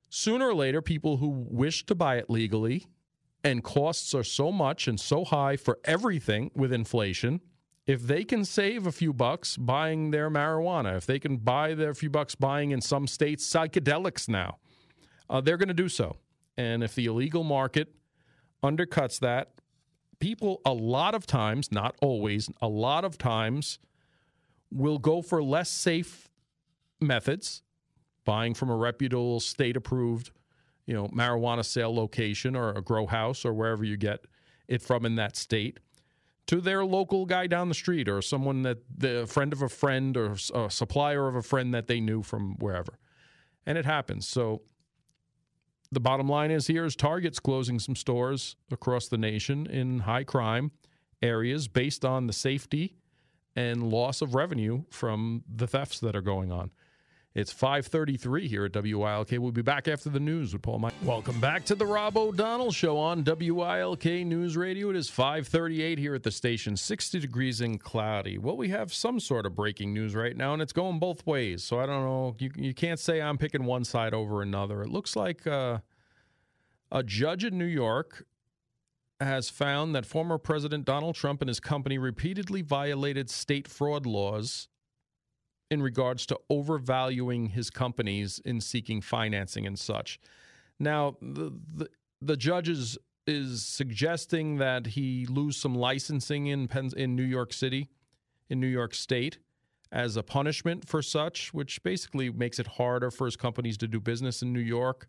sooner 0.10 0.50
or 0.50 0.56
later, 0.56 0.82
people 0.82 1.18
who 1.18 1.30
wish 1.30 1.86
to 1.86 1.96
buy 1.96 2.18
it 2.18 2.30
legally 2.30 2.88
and 3.44 3.64
costs 3.64 4.14
are 4.14 4.24
so 4.24 4.52
much 4.52 4.88
and 4.88 5.00
so 5.00 5.24
high 5.24 5.56
for 5.56 5.80
everything 5.86 6.52
with 6.56 6.74
inflation 6.74 7.42
if 7.90 8.04
they 8.04 8.24
can 8.24 8.46
save 8.46 8.86
a 8.86 8.92
few 8.92 9.12
bucks 9.12 9.58
buying 9.58 10.12
their 10.12 10.30
marijuana, 10.30 10.96
if 10.96 11.08
they 11.08 11.18
can 11.18 11.38
buy 11.38 11.74
their 11.74 11.96
few 11.96 12.12
bucks 12.12 12.36
buying 12.36 12.70
in 12.70 12.82
some 12.82 13.08
states 13.08 13.44
psychedelics 13.52 14.30
now, 14.30 14.60
uh, 15.28 15.42
they're 15.42 15.58
going 15.58 15.70
to 15.70 15.74
do 15.74 15.90
so. 15.90 16.18
And 16.56 16.84
if 16.84 16.94
the 16.94 17.08
illegal 17.08 17.44
market 17.44 17.96
undercuts 18.62 19.20
that, 19.22 19.54
people 20.20 20.62
a 20.66 20.72
lot 20.72 21.16
of 21.16 21.26
times, 21.26 21.72
not 21.72 21.96
always, 22.00 22.48
a 22.62 22.68
lot 22.68 23.04
of 23.04 23.18
times 23.18 23.80
will 24.72 25.00
go 25.00 25.24
for 25.24 25.42
less 25.42 25.72
safe 25.72 26.30
methods, 27.02 27.64
buying 28.30 28.54
from 28.54 28.70
a 28.70 28.76
reputable 28.76 29.40
state 29.40 29.76
approved, 29.76 30.30
you 30.86 30.94
know, 30.94 31.08
marijuana 31.08 31.66
sale 31.66 31.96
location 31.96 32.56
or 32.56 32.70
a 32.74 32.82
grow 32.82 33.08
house 33.08 33.44
or 33.44 33.52
wherever 33.52 33.84
you 33.84 33.98
get 33.98 34.20
it 34.68 34.84
from 34.84 35.04
in 35.04 35.16
that 35.16 35.36
state 35.36 35.80
to 36.46 36.62
their 36.62 36.86
local 36.86 37.26
guy 37.26 37.48
down 37.48 37.70
the 37.70 37.74
street 37.74 38.08
or 38.08 38.22
someone 38.22 38.62
that 38.62 38.78
the 38.96 39.26
friend 39.26 39.52
of 39.52 39.64
a 39.64 39.68
friend 39.68 40.16
or 40.16 40.36
a 40.54 40.70
supplier 40.70 41.28
of 41.28 41.36
a 41.36 41.42
friend 41.42 41.74
that 41.74 41.88
they 41.88 42.00
knew 42.00 42.22
from 42.22 42.54
wherever. 42.60 43.00
And 43.66 43.80
it 43.80 43.86
happens. 43.86 44.28
So 44.28 44.62
the 45.92 46.00
bottom 46.00 46.30
line 46.30 46.52
is 46.52 46.68
here 46.68 46.86
is 46.86 46.96
Target's 46.96 47.40
closing 47.40 47.80
some 47.80 47.96
stores 47.96 48.56
across 48.72 49.08
the 49.08 49.18
nation 49.18 49.66
in 49.66 50.02
high 50.02 50.24
crime 50.24 50.70
areas 51.24 51.68
based 51.68 52.06
on 52.06 52.28
the 52.28 52.34
safety 52.34 52.96
and 53.56 53.90
loss 53.90 54.22
of 54.22 54.36
revenue 54.36 54.84
from 54.92 55.44
the 55.52 55.66
thefts 55.66 56.00
that 56.02 56.16
are 56.16 56.22
going 56.22 56.52
on. 56.52 56.70
It's 57.36 57.54
5:33 57.54 58.48
here 58.48 58.66
at 58.66 58.74
WILK. 58.74 59.30
We'll 59.34 59.52
be 59.52 59.62
back 59.62 59.88
after 59.88 60.10
the 60.10 60.20
news 60.20 60.52
with 60.52 60.64
Paul 60.64 60.80
Mike. 60.80 60.96
Welcome 61.04 61.40
back 61.40 61.64
to 61.66 61.76
the 61.76 61.86
Rob 61.86 62.18
O'Donnell 62.18 62.72
Show 62.72 62.98
on 62.98 63.24
WILK 63.24 64.26
News 64.26 64.58
Radio. 64.58 64.90
It 64.90 64.96
is 64.96 65.12
5:38 65.12 66.00
here 66.00 66.16
at 66.16 66.24
the 66.24 66.32
station. 66.32 66.76
60 66.76 67.20
degrees 67.20 67.62
and 67.62 67.80
cloudy. 67.80 68.40
Well, 68.40 68.58
we 68.58 68.70
have 68.70 68.92
some 68.92 69.20
sort 69.20 69.46
of 69.46 69.56
breaking 69.56 69.94
news 69.94 70.16
right 70.16 70.36
now, 70.36 70.54
and 70.54 70.62
it's 70.62 70.74
going 70.74 70.98
both 70.98 71.28
ways. 71.28 71.64
So 71.64 71.80
I 71.80 71.86
don't 71.86 72.04
know. 72.04 72.36
You 72.40 72.50
you 72.56 72.74
can't 72.74 73.00
say 73.00 73.22
I'm 73.22 73.38
picking 73.38 73.66
one 73.66 73.84
side 73.84 74.16
over 74.16 74.42
another. 74.42 74.82
It 74.82 74.90
looks 74.90 75.16
like 75.16 75.46
uh, 75.46 75.80
a 76.92 77.04
judge 77.04 77.46
in 77.46 77.60
New 77.60 77.66
York 77.66 78.26
has 79.20 79.50
found 79.50 79.94
that 79.94 80.08
former 80.08 80.40
President 80.40 80.84
Donald 80.84 81.14
Trump 81.14 81.44
and 81.44 81.48
his 81.48 81.60
company 81.60 82.00
repeatedly 82.00 82.64
violated 82.64 83.30
state 83.30 83.68
fraud 83.68 84.08
laws 84.08 84.68
in 85.70 85.82
regards 85.82 86.26
to 86.26 86.40
overvaluing 86.50 87.50
his 87.50 87.70
companies 87.70 88.40
in 88.46 88.62
seeking 88.62 89.02
financing 89.02 89.68
and 89.68 89.78
such. 89.78 90.20
Now, 90.80 91.18
the 91.22 91.52
the, 91.76 91.90
the 92.22 92.38
judge 92.38 92.70
is, 92.70 92.98
is 93.28 93.66
suggesting 93.66 94.58
that 94.58 94.88
he 94.88 95.26
lose 95.26 95.58
some 95.58 95.76
licensing 95.76 96.48
in 96.48 96.70
in 96.96 97.16
New 97.16 97.24
York 97.24 97.54
City, 97.54 97.90
in 98.50 98.60
New 98.60 98.68
York 98.68 98.94
State, 98.96 99.40
as 99.92 100.18
a 100.18 100.24
punishment 100.24 100.88
for 100.88 101.02
such, 101.02 101.54
which 101.54 101.84
basically 101.84 102.30
makes 102.30 102.60
it 102.60 102.68
harder 102.68 103.12
for 103.12 103.26
his 103.26 103.36
companies 103.36 103.78
to 103.78 103.88
do 103.88 104.00
business 104.00 104.42
in 104.42 104.54
New 104.54 104.60
York. 104.60 105.08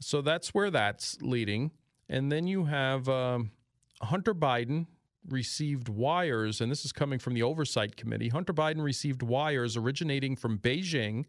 So 0.00 0.20
that's 0.20 0.54
where 0.54 0.70
that's 0.70 1.18
leading. 1.22 1.70
And 2.08 2.30
then 2.30 2.46
you 2.46 2.66
have 2.66 3.08
um, 3.08 3.50
Hunter 4.02 4.34
Biden 4.34 4.86
received 5.28 5.88
wires, 5.88 6.60
and 6.60 6.70
this 6.70 6.84
is 6.84 6.92
coming 6.92 7.18
from 7.18 7.34
the 7.34 7.42
Oversight 7.42 7.96
Committee. 7.96 8.28
Hunter 8.28 8.52
Biden 8.52 8.82
received 8.82 9.22
wires 9.22 9.76
originating 9.76 10.36
from 10.36 10.58
Beijing 10.58 11.24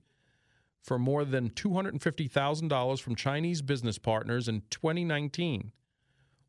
for 0.82 0.98
more 0.98 1.26
than 1.26 1.50
$250,000 1.50 3.02
from 3.02 3.16
Chinese 3.16 3.62
business 3.62 3.98
partners 3.98 4.48
in 4.48 4.64
2019. 4.70 5.72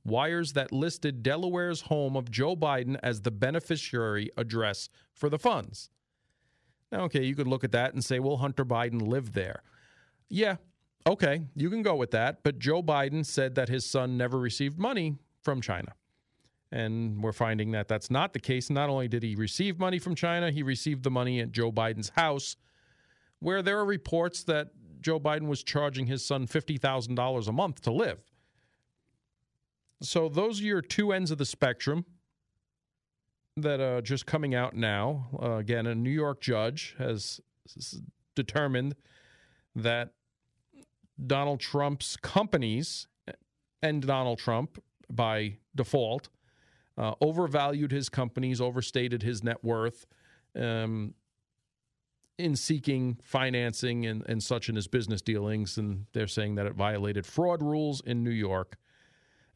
Wires 0.04 0.52
that 0.52 0.72
listed 0.72 1.22
Delaware's 1.22 1.82
home 1.82 2.16
of 2.16 2.30
Joe 2.30 2.56
Biden 2.56 2.98
as 3.02 3.22
the 3.22 3.30
beneficiary 3.30 4.30
address 4.36 4.88
for 5.12 5.28
the 5.28 5.38
funds. 5.38 5.90
Now, 6.90 7.00
okay, 7.02 7.24
you 7.24 7.34
could 7.34 7.48
look 7.48 7.64
at 7.64 7.72
that 7.72 7.92
and 7.92 8.04
say, 8.04 8.18
well, 8.18 8.38
Hunter 8.38 8.64
Biden 8.64 9.02
lived 9.02 9.34
there. 9.34 9.62
Yeah, 10.30 10.56
okay, 11.06 11.42
you 11.54 11.68
can 11.68 11.82
go 11.82 11.96
with 11.96 12.12
that. 12.12 12.42
But 12.42 12.58
Joe 12.58 12.82
Biden 12.82 13.26
said 13.26 13.54
that 13.56 13.68
his 13.68 13.84
son 13.84 14.16
never 14.16 14.38
received 14.38 14.78
money 14.78 15.16
from 15.42 15.60
China. 15.60 15.94
And 16.70 17.22
we're 17.22 17.32
finding 17.32 17.70
that 17.72 17.88
that's 17.88 18.10
not 18.10 18.32
the 18.32 18.40
case. 18.40 18.68
Not 18.68 18.90
only 18.90 19.08
did 19.08 19.22
he 19.22 19.34
receive 19.34 19.78
money 19.78 19.98
from 19.98 20.14
China, 20.14 20.50
he 20.50 20.62
received 20.62 21.02
the 21.02 21.10
money 21.10 21.40
at 21.40 21.50
Joe 21.50 21.72
Biden's 21.72 22.10
house, 22.10 22.56
where 23.40 23.62
there 23.62 23.78
are 23.78 23.86
reports 23.86 24.44
that 24.44 24.68
Joe 25.00 25.18
Biden 25.18 25.46
was 25.46 25.62
charging 25.62 26.06
his 26.06 26.24
son 26.24 26.46
$50,000 26.46 27.48
a 27.48 27.52
month 27.52 27.80
to 27.82 27.92
live. 27.92 28.18
So 30.02 30.28
those 30.28 30.60
are 30.60 30.64
your 30.64 30.82
two 30.82 31.12
ends 31.12 31.30
of 31.30 31.38
the 31.38 31.46
spectrum 31.46 32.04
that 33.56 33.80
are 33.80 34.00
just 34.00 34.26
coming 34.26 34.54
out 34.54 34.74
now. 34.74 35.28
Uh, 35.40 35.52
again, 35.56 35.86
a 35.86 35.94
New 35.94 36.10
York 36.10 36.40
judge 36.40 36.94
has 36.98 37.40
determined 38.34 38.94
that 39.74 40.12
Donald 41.26 41.60
Trump's 41.60 42.16
companies 42.16 43.08
and 43.82 44.06
Donald 44.06 44.38
Trump 44.38 44.82
by 45.10 45.58
default 45.74 46.28
uh, 46.98 47.14
overvalued 47.20 47.92
his 47.92 48.08
companies, 48.08 48.60
overstated 48.60 49.22
his 49.22 49.44
net 49.44 49.62
worth 49.62 50.04
um, 50.56 51.14
in 52.36 52.56
seeking 52.56 53.16
financing 53.22 54.04
and, 54.04 54.24
and 54.28 54.42
such 54.42 54.68
in 54.68 54.74
his 54.74 54.88
business 54.88 55.22
dealings. 55.22 55.78
And 55.78 56.06
they're 56.12 56.26
saying 56.26 56.56
that 56.56 56.66
it 56.66 56.74
violated 56.74 57.24
fraud 57.24 57.62
rules 57.62 58.02
in 58.04 58.24
New 58.24 58.30
York. 58.30 58.76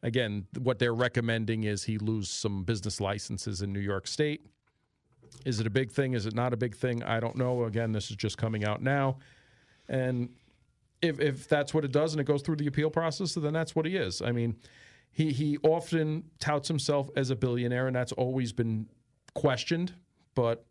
Again, 0.01 0.47
what 0.57 0.79
they're 0.79 0.95
recommending 0.95 1.65
is 1.65 1.83
he 1.83 1.97
lose 1.97 2.29
some 2.29 2.63
business 2.63 3.01
licenses 3.01 3.61
in 3.61 3.73
New 3.73 3.79
York 3.79 4.07
State. 4.07 4.45
Is 5.45 5.59
it 5.59 5.67
a 5.67 5.69
big 5.69 5.91
thing? 5.91 6.13
Is 6.13 6.25
it 6.25 6.33
not 6.33 6.53
a 6.53 6.57
big 6.57 6.75
thing? 6.75 7.03
I 7.03 7.19
don't 7.19 7.35
know. 7.35 7.65
Again, 7.65 7.91
this 7.91 8.09
is 8.09 8.15
just 8.15 8.37
coming 8.37 8.63
out 8.63 8.81
now. 8.81 9.17
And 9.89 10.29
if, 11.01 11.19
if 11.19 11.49
that's 11.49 11.73
what 11.73 11.83
it 11.83 11.91
does 11.91 12.13
and 12.13 12.21
it 12.21 12.25
goes 12.25 12.41
through 12.41 12.57
the 12.57 12.67
appeal 12.67 12.89
process, 12.89 13.33
then 13.33 13.51
that's 13.51 13.75
what 13.75 13.85
he 13.85 13.97
is. 13.97 14.21
I 14.21 14.31
mean, 14.31 14.55
he 15.13 15.31
he 15.31 15.57
often 15.59 16.23
touts 16.39 16.67
himself 16.67 17.09
as 17.15 17.29
a 17.29 17.35
billionaire, 17.35 17.87
and 17.87 17.95
that's 17.95 18.11
always 18.11 18.51
been 18.51 18.89
questioned. 19.35 19.93
But 20.33 20.65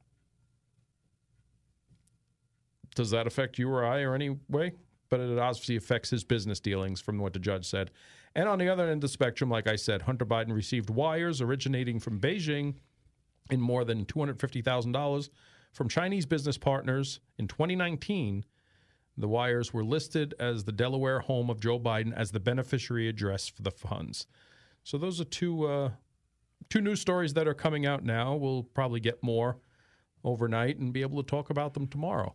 does 2.97 3.11
that 3.13 3.27
affect 3.29 3.59
you 3.59 3.71
or 3.71 3.85
I 3.85 4.03
or 4.03 4.15
any 4.15 4.37
way? 4.49 4.73
But 5.09 5.21
it 5.21 5.39
obviously 5.39 5.77
affects 5.77 6.11
his 6.11 6.25
business 6.25 6.59
dealings, 6.59 7.01
from 7.01 7.19
what 7.19 7.33
the 7.33 7.39
judge 7.39 7.67
said. 7.67 7.93
And 8.35 8.49
on 8.49 8.59
the 8.59 8.69
other 8.69 8.85
end 8.85 8.95
of 8.95 9.01
the 9.03 9.09
spectrum, 9.09 9.49
like 9.49 9.69
I 9.69 9.77
said, 9.77 10.03
Hunter 10.03 10.27
Biden 10.27 10.53
received 10.53 10.91
wires 10.91 11.41
originating 11.41 12.01
from 12.01 12.19
Beijing 12.19 12.75
in 13.51 13.61
more 13.61 13.85
than 13.85 14.05
two 14.05 14.19
hundred 14.19 14.41
fifty 14.41 14.61
thousand 14.61 14.93
dollars 14.93 15.31
from 15.73 15.89
Chinese 15.89 16.27
business 16.27 16.59
partners 16.59 17.21
in 17.39 17.47
2019 17.47 18.45
the 19.17 19.29
wires 19.29 19.73
were 19.73 19.85
listed 19.85 20.35
as 20.41 20.65
the 20.65 20.73
Delaware 20.73 21.21
home 21.21 21.51
of 21.51 21.61
Joe 21.61 21.79
Biden 21.79 22.13
as 22.17 22.31
the 22.33 22.41
beneficiary 22.41 23.09
address 23.09 23.49
for 23.49 23.63
the 23.63 23.71
funds. 23.71 24.27
So 24.85 24.99
those 24.99 25.21
are 25.21 25.25
two 25.25 25.67
uh, 25.67 25.91
two 26.71 26.81
news 26.81 27.01
stories 27.01 27.35
that 27.35 27.47
are 27.47 27.55
coming 27.55 27.87
out 27.87 28.05
now. 28.05 28.35
We'll 28.37 28.63
probably 28.63 29.01
get 29.01 29.23
more 29.23 29.59
overnight 30.25 30.79
and 30.79 30.93
be 30.93 31.03
able 31.03 31.23
to 31.23 31.29
talk 31.29 31.51
about 31.51 31.75
them 31.75 31.87
tomorrow. 31.87 32.35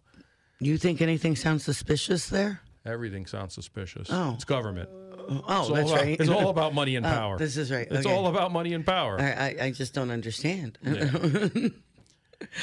You 0.59 0.77
think 0.77 1.01
anything 1.01 1.35
sounds 1.35 1.63
suspicious 1.63 2.29
there? 2.29 2.61
Everything 2.85 3.25
sounds 3.25 3.53
suspicious. 3.53 4.07
Oh. 4.11 4.33
It's 4.35 4.45
government. 4.45 4.89
Oh, 5.29 5.37
It's 5.61 5.69
that's 5.69 5.89
about, 5.91 6.01
right. 6.01 6.19
It's 6.19 6.29
all 6.29 6.49
about 6.57 6.73
money 6.73 6.95
and 6.95 7.05
Oh, 7.05 7.09
power. 7.09 7.37
this 7.37 7.57
is 7.57 7.69
right. 7.71 7.87
It's 7.89 8.05
Okay. 8.05 8.15
all 8.15 8.27
about 8.27 8.51
money 8.53 8.73
and 8.73 8.85
power. 8.85 9.19
I, 9.19 9.31
I, 9.31 9.55
I 9.65 9.71
just 9.71 9.93
don't 9.93 10.09
understand. 10.09 10.77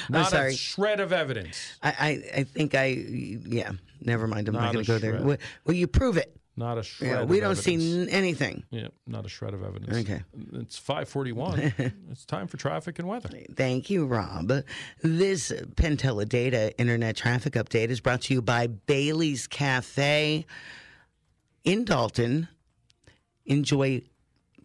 Not 0.08 0.30
sorry. 0.30 0.52
a 0.52 0.56
shred 0.56 1.00
of 1.00 1.12
evidence. 1.12 1.76
I, 1.82 1.88
I, 1.90 2.38
I 2.40 2.44
think 2.44 2.74
I, 2.74 2.86
yeah, 2.86 3.72
never 4.04 4.26
mind. 4.26 4.48
I'm 4.48 4.54
not, 4.54 4.60
Not 4.66 4.72
going 4.74 4.84
to 4.84 4.92
go 4.92 4.98
there. 4.98 5.22
Will, 5.22 5.36
will 5.64 5.74
you 5.74 5.86
prove 5.86 6.16
it? 6.16 6.36
Not 6.56 6.78
a 6.78 6.84
shred. 6.84 7.10
Yeah, 7.10 7.20
of 7.22 7.28
we 7.28 7.40
don't 7.40 7.50
evidence. 7.50 7.82
see 7.82 8.02
n- 8.02 8.08
anything. 8.10 8.62
Yeah, 8.70 8.88
not 9.08 9.26
a 9.26 9.28
shred 9.28 9.54
of 9.54 9.64
evidence. 9.64 9.96
Okay. 9.96 10.22
It's 10.52 10.78
541. 10.78 11.72
it's 12.12 12.24
time 12.24 12.46
for 12.46 12.56
traffic 12.56 13.00
and 13.00 13.08
weather. 13.08 13.28
Thank 13.56 13.90
you, 13.90 14.06
Rob. 14.06 14.52
This 15.02 15.50
PenTeleData 15.50 16.74
Internet 16.78 17.16
Traffic 17.16 17.54
Update 17.54 17.88
is 17.88 18.00
brought 18.00 18.20
to 18.22 18.34
you 18.34 18.40
by 18.40 18.68
Bailey's 18.68 19.48
Cafe 19.48 20.46
in 21.64 21.84
Dalton. 21.84 22.46
Enjoy 23.46 24.02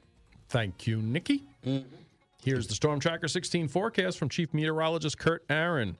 Thank 0.50 0.88
you, 0.88 1.02
Nikki. 1.02 1.44
Mm-hmm. 1.66 1.96
Here's 2.44 2.68
the 2.68 2.74
Storm 2.74 3.00
Tracker 3.00 3.28
16 3.28 3.68
forecast 3.68 4.18
from 4.18 4.30
Chief 4.30 4.52
Meteorologist 4.54 5.18
Kurt 5.18 5.44
Aaron. 5.50 5.98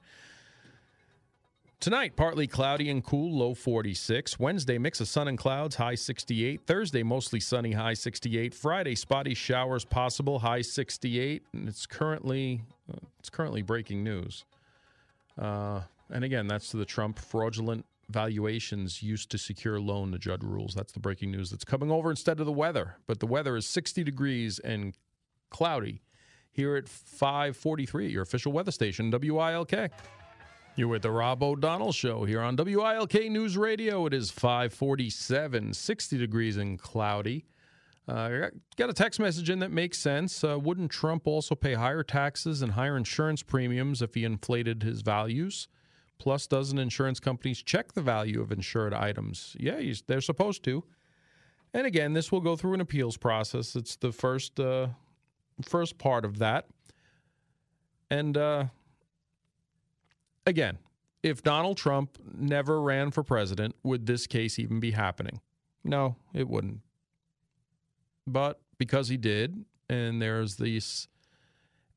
Tonight, 1.82 2.14
partly 2.14 2.46
cloudy 2.46 2.90
and 2.90 3.02
cool, 3.02 3.36
low 3.36 3.54
46. 3.54 4.38
Wednesday, 4.38 4.78
mix 4.78 5.00
of 5.00 5.08
sun 5.08 5.26
and 5.26 5.36
clouds, 5.36 5.74
high 5.74 5.96
68. 5.96 6.60
Thursday, 6.64 7.02
mostly 7.02 7.40
sunny, 7.40 7.72
high 7.72 7.94
68. 7.94 8.54
Friday, 8.54 8.94
spotty 8.94 9.34
showers 9.34 9.84
possible, 9.84 10.38
high 10.38 10.62
68. 10.62 11.42
And 11.52 11.68
it's 11.68 11.84
currently 11.84 12.62
uh, 12.88 12.98
it's 13.18 13.30
currently 13.30 13.62
breaking 13.62 14.04
news. 14.04 14.44
Uh, 15.36 15.80
and 16.08 16.22
again, 16.22 16.46
that's 16.46 16.68
to 16.68 16.76
the 16.76 16.84
Trump 16.84 17.18
fraudulent 17.18 17.84
valuations 18.08 19.02
used 19.02 19.28
to 19.32 19.36
secure 19.38 19.80
loan, 19.80 20.12
the 20.12 20.18
judge 20.18 20.44
rules. 20.44 20.74
That's 20.74 20.92
the 20.92 21.00
breaking 21.00 21.32
news 21.32 21.50
that's 21.50 21.64
coming 21.64 21.90
over 21.90 22.10
instead 22.10 22.38
of 22.38 22.46
the 22.46 22.52
weather. 22.52 22.94
But 23.08 23.18
the 23.18 23.26
weather 23.26 23.56
is 23.56 23.66
60 23.66 24.04
degrees 24.04 24.60
and 24.60 24.96
cloudy 25.50 26.00
here 26.52 26.76
at 26.76 26.88
543 26.88 28.04
at 28.04 28.12
your 28.12 28.22
official 28.22 28.52
weather 28.52 28.70
station, 28.70 29.10
WILK. 29.10 29.90
You're 30.74 30.88
with 30.88 31.02
the 31.02 31.10
Rob 31.10 31.42
O'Donnell 31.42 31.92
Show 31.92 32.24
here 32.24 32.40
on 32.40 32.56
WILK 32.56 33.30
News 33.30 33.58
Radio. 33.58 34.06
It 34.06 34.14
is 34.14 34.30
547, 34.30 35.74
60 35.74 36.16
degrees 36.16 36.56
and 36.56 36.78
cloudy. 36.78 37.44
Uh, 38.08 38.48
got 38.76 38.88
a 38.88 38.94
text 38.94 39.20
message 39.20 39.50
in 39.50 39.58
that 39.58 39.70
makes 39.70 39.98
sense. 39.98 40.42
Uh, 40.42 40.58
wouldn't 40.58 40.90
Trump 40.90 41.26
also 41.26 41.54
pay 41.54 41.74
higher 41.74 42.02
taxes 42.02 42.62
and 42.62 42.72
higher 42.72 42.96
insurance 42.96 43.42
premiums 43.42 44.00
if 44.00 44.14
he 44.14 44.24
inflated 44.24 44.82
his 44.82 45.02
values? 45.02 45.68
Plus, 46.18 46.46
doesn't 46.46 46.78
insurance 46.78 47.20
companies 47.20 47.62
check 47.62 47.92
the 47.92 48.00
value 48.00 48.40
of 48.40 48.50
insured 48.50 48.94
items? 48.94 49.54
Yeah, 49.60 49.78
they're 50.06 50.22
supposed 50.22 50.64
to. 50.64 50.84
And 51.74 51.86
again, 51.86 52.14
this 52.14 52.32
will 52.32 52.40
go 52.40 52.56
through 52.56 52.72
an 52.72 52.80
appeals 52.80 53.18
process. 53.18 53.76
It's 53.76 53.96
the 53.96 54.10
first 54.10 54.58
uh, 54.58 54.88
first 55.66 55.98
part 55.98 56.24
of 56.24 56.38
that. 56.38 56.66
And 58.10 58.38
uh, 58.38 58.64
again, 60.46 60.78
if 61.22 61.42
Donald 61.42 61.76
Trump 61.76 62.18
never 62.34 62.80
ran 62.80 63.10
for 63.10 63.22
president, 63.22 63.74
would 63.82 64.06
this 64.06 64.26
case 64.26 64.58
even 64.58 64.80
be 64.80 64.90
happening? 64.90 65.40
No, 65.84 66.16
it 66.34 66.48
wouldn't. 66.48 66.80
But 68.26 68.60
because 68.78 69.08
he 69.08 69.16
did, 69.16 69.64
and 69.88 70.20
there's 70.20 70.56
these 70.56 71.08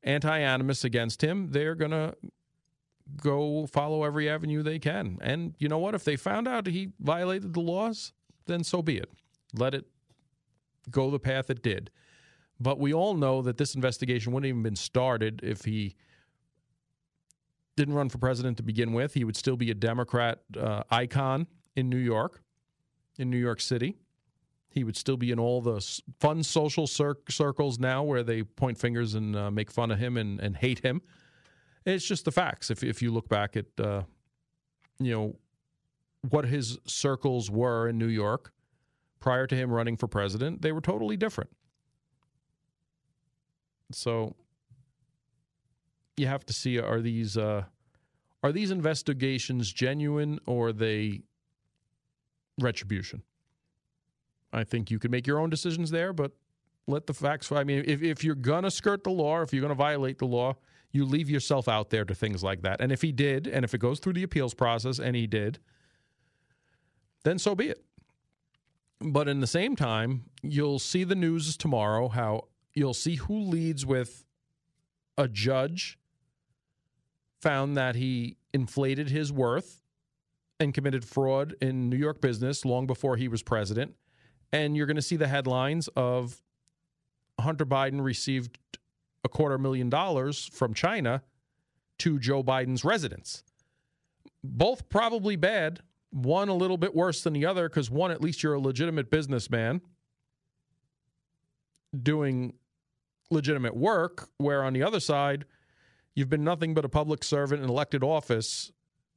anti 0.02 0.38
animus 0.38 0.84
against 0.84 1.22
him, 1.22 1.50
they're 1.50 1.74
going 1.74 1.90
to 1.90 2.14
go 3.22 3.66
follow 3.66 4.04
every 4.04 4.28
avenue 4.28 4.62
they 4.62 4.78
can. 4.78 5.18
And 5.20 5.54
you 5.58 5.68
know 5.68 5.78
what? 5.78 5.94
If 5.94 6.04
they 6.04 6.16
found 6.16 6.48
out 6.48 6.66
he 6.66 6.90
violated 7.00 7.54
the 7.54 7.60
laws, 7.60 8.12
then 8.46 8.64
so 8.64 8.82
be 8.82 8.98
it. 8.98 9.10
Let 9.54 9.74
it 9.74 9.86
go 10.90 11.10
the 11.10 11.18
path 11.18 11.50
it 11.50 11.62
did. 11.62 11.90
But 12.58 12.78
we 12.78 12.92
all 12.92 13.14
know 13.14 13.42
that 13.42 13.58
this 13.58 13.74
investigation 13.74 14.32
wouldn't 14.32 14.48
even 14.48 14.62
been 14.62 14.76
started 14.76 15.40
if 15.42 15.64
he 15.64 15.94
didn't 17.76 17.94
run 17.94 18.08
for 18.08 18.18
president 18.18 18.56
to 18.56 18.62
begin 18.62 18.92
with. 18.92 19.14
He 19.14 19.24
would 19.24 19.36
still 19.36 19.56
be 19.56 19.70
a 19.70 19.74
Democrat 19.74 20.40
uh, 20.58 20.82
icon 20.90 21.46
in 21.74 21.88
New 21.88 21.98
York, 21.98 22.42
in 23.18 23.30
New 23.30 23.36
York 23.38 23.60
City. 23.60 23.96
He 24.70 24.84
would 24.84 24.96
still 24.96 25.16
be 25.16 25.30
in 25.30 25.38
all 25.38 25.60
the 25.60 25.80
fun 26.20 26.42
social 26.42 26.86
cir- 26.86 27.16
circles 27.28 27.78
now 27.78 28.02
where 28.02 28.22
they 28.22 28.42
point 28.42 28.78
fingers 28.78 29.14
and 29.14 29.36
uh, 29.36 29.50
make 29.50 29.70
fun 29.70 29.90
of 29.90 29.98
him 29.98 30.16
and, 30.16 30.40
and 30.40 30.56
hate 30.56 30.80
him. 30.80 31.00
It's 31.84 32.04
just 32.04 32.24
the 32.24 32.32
facts. 32.32 32.70
If, 32.70 32.82
if 32.82 33.00
you 33.00 33.12
look 33.12 33.28
back 33.28 33.56
at, 33.56 33.66
uh, 33.78 34.02
you 34.98 35.12
know, 35.12 35.36
what 36.28 36.46
his 36.46 36.78
circles 36.86 37.50
were 37.50 37.88
in 37.88 37.96
New 37.98 38.08
York 38.08 38.52
prior 39.20 39.46
to 39.46 39.54
him 39.54 39.70
running 39.70 39.96
for 39.96 40.08
president, 40.08 40.62
they 40.62 40.72
were 40.72 40.80
totally 40.80 41.16
different. 41.16 41.50
So 43.92 44.34
you 46.16 46.26
have 46.26 46.44
to 46.46 46.52
see 46.52 46.78
are 46.78 47.00
these 47.00 47.36
uh, 47.36 47.64
are 48.42 48.52
these 48.52 48.70
investigations 48.70 49.72
genuine 49.72 50.38
or 50.46 50.72
they 50.72 51.22
retribution? 52.58 53.22
I 54.52 54.64
think 54.64 54.90
you 54.90 54.98
can 54.98 55.10
make 55.10 55.26
your 55.26 55.38
own 55.38 55.50
decisions 55.50 55.90
there, 55.90 56.12
but 56.12 56.32
let 56.86 57.06
the 57.06 57.14
facts. 57.14 57.50
I 57.52 57.64
mean, 57.64 57.84
if, 57.86 58.02
if 58.02 58.24
you're 58.24 58.34
gonna 58.34 58.70
skirt 58.70 59.04
the 59.04 59.10
law, 59.10 59.42
if 59.42 59.52
you're 59.52 59.62
gonna 59.62 59.74
violate 59.74 60.18
the 60.18 60.26
law, 60.26 60.56
you 60.92 61.04
leave 61.04 61.28
yourself 61.28 61.68
out 61.68 61.90
there 61.90 62.04
to 62.04 62.14
things 62.14 62.42
like 62.42 62.62
that. 62.62 62.80
And 62.80 62.92
if 62.92 63.02
he 63.02 63.12
did, 63.12 63.46
and 63.46 63.64
if 63.64 63.74
it 63.74 63.78
goes 63.78 63.98
through 63.98 64.14
the 64.14 64.22
appeals 64.22 64.54
process, 64.54 64.98
and 64.98 65.14
he 65.14 65.26
did, 65.26 65.58
then 67.24 67.38
so 67.38 67.54
be 67.54 67.68
it. 67.68 67.84
But 69.00 69.28
in 69.28 69.40
the 69.40 69.46
same 69.46 69.76
time, 69.76 70.24
you'll 70.42 70.78
see 70.78 71.04
the 71.04 71.14
news 71.14 71.56
tomorrow 71.56 72.08
how 72.08 72.48
you'll 72.72 72.94
see 72.94 73.16
who 73.16 73.38
leads 73.40 73.84
with 73.84 74.24
a 75.18 75.28
judge 75.28 75.98
found 77.46 77.76
that 77.76 77.94
he 77.94 78.36
inflated 78.52 79.08
his 79.08 79.32
worth 79.32 79.80
and 80.58 80.74
committed 80.74 81.04
fraud 81.04 81.54
in 81.62 81.88
New 81.88 81.96
York 81.96 82.20
business 82.20 82.64
long 82.64 82.88
before 82.88 83.16
he 83.16 83.28
was 83.28 83.40
president. 83.40 83.94
And 84.52 84.76
you're 84.76 84.86
going 84.86 84.96
to 84.96 85.02
see 85.02 85.14
the 85.14 85.28
headlines 85.28 85.86
of 85.94 86.42
Hunter 87.40 87.64
Biden 87.64 88.02
received 88.02 88.58
a 89.22 89.28
quarter 89.28 89.58
million 89.58 89.88
dollars 89.88 90.50
from 90.52 90.74
China 90.74 91.22
to 92.00 92.18
Joe 92.18 92.42
Biden's 92.42 92.84
residence. 92.84 93.44
Both 94.42 94.88
probably 94.88 95.36
bad. 95.36 95.82
One 96.10 96.48
a 96.48 96.54
little 96.54 96.78
bit 96.78 96.96
worse 96.96 97.22
than 97.22 97.32
the 97.32 97.46
other 97.46 97.68
because 97.68 97.92
one, 97.92 98.10
at 98.10 98.20
least 98.20 98.42
you're 98.42 98.54
a 98.54 98.60
legitimate 98.60 99.08
businessman 99.08 99.82
doing 102.02 102.54
legitimate 103.30 103.76
work, 103.76 104.30
where 104.38 104.64
on 104.64 104.72
the 104.72 104.82
other 104.82 104.98
side, 104.98 105.44
You've 106.16 106.30
been 106.30 106.42
nothing 106.42 106.74
but 106.74 106.84
a 106.84 106.88
public 106.88 107.22
servant 107.22 107.62
in 107.62 107.68
elected 107.68 108.02
office 108.02 108.72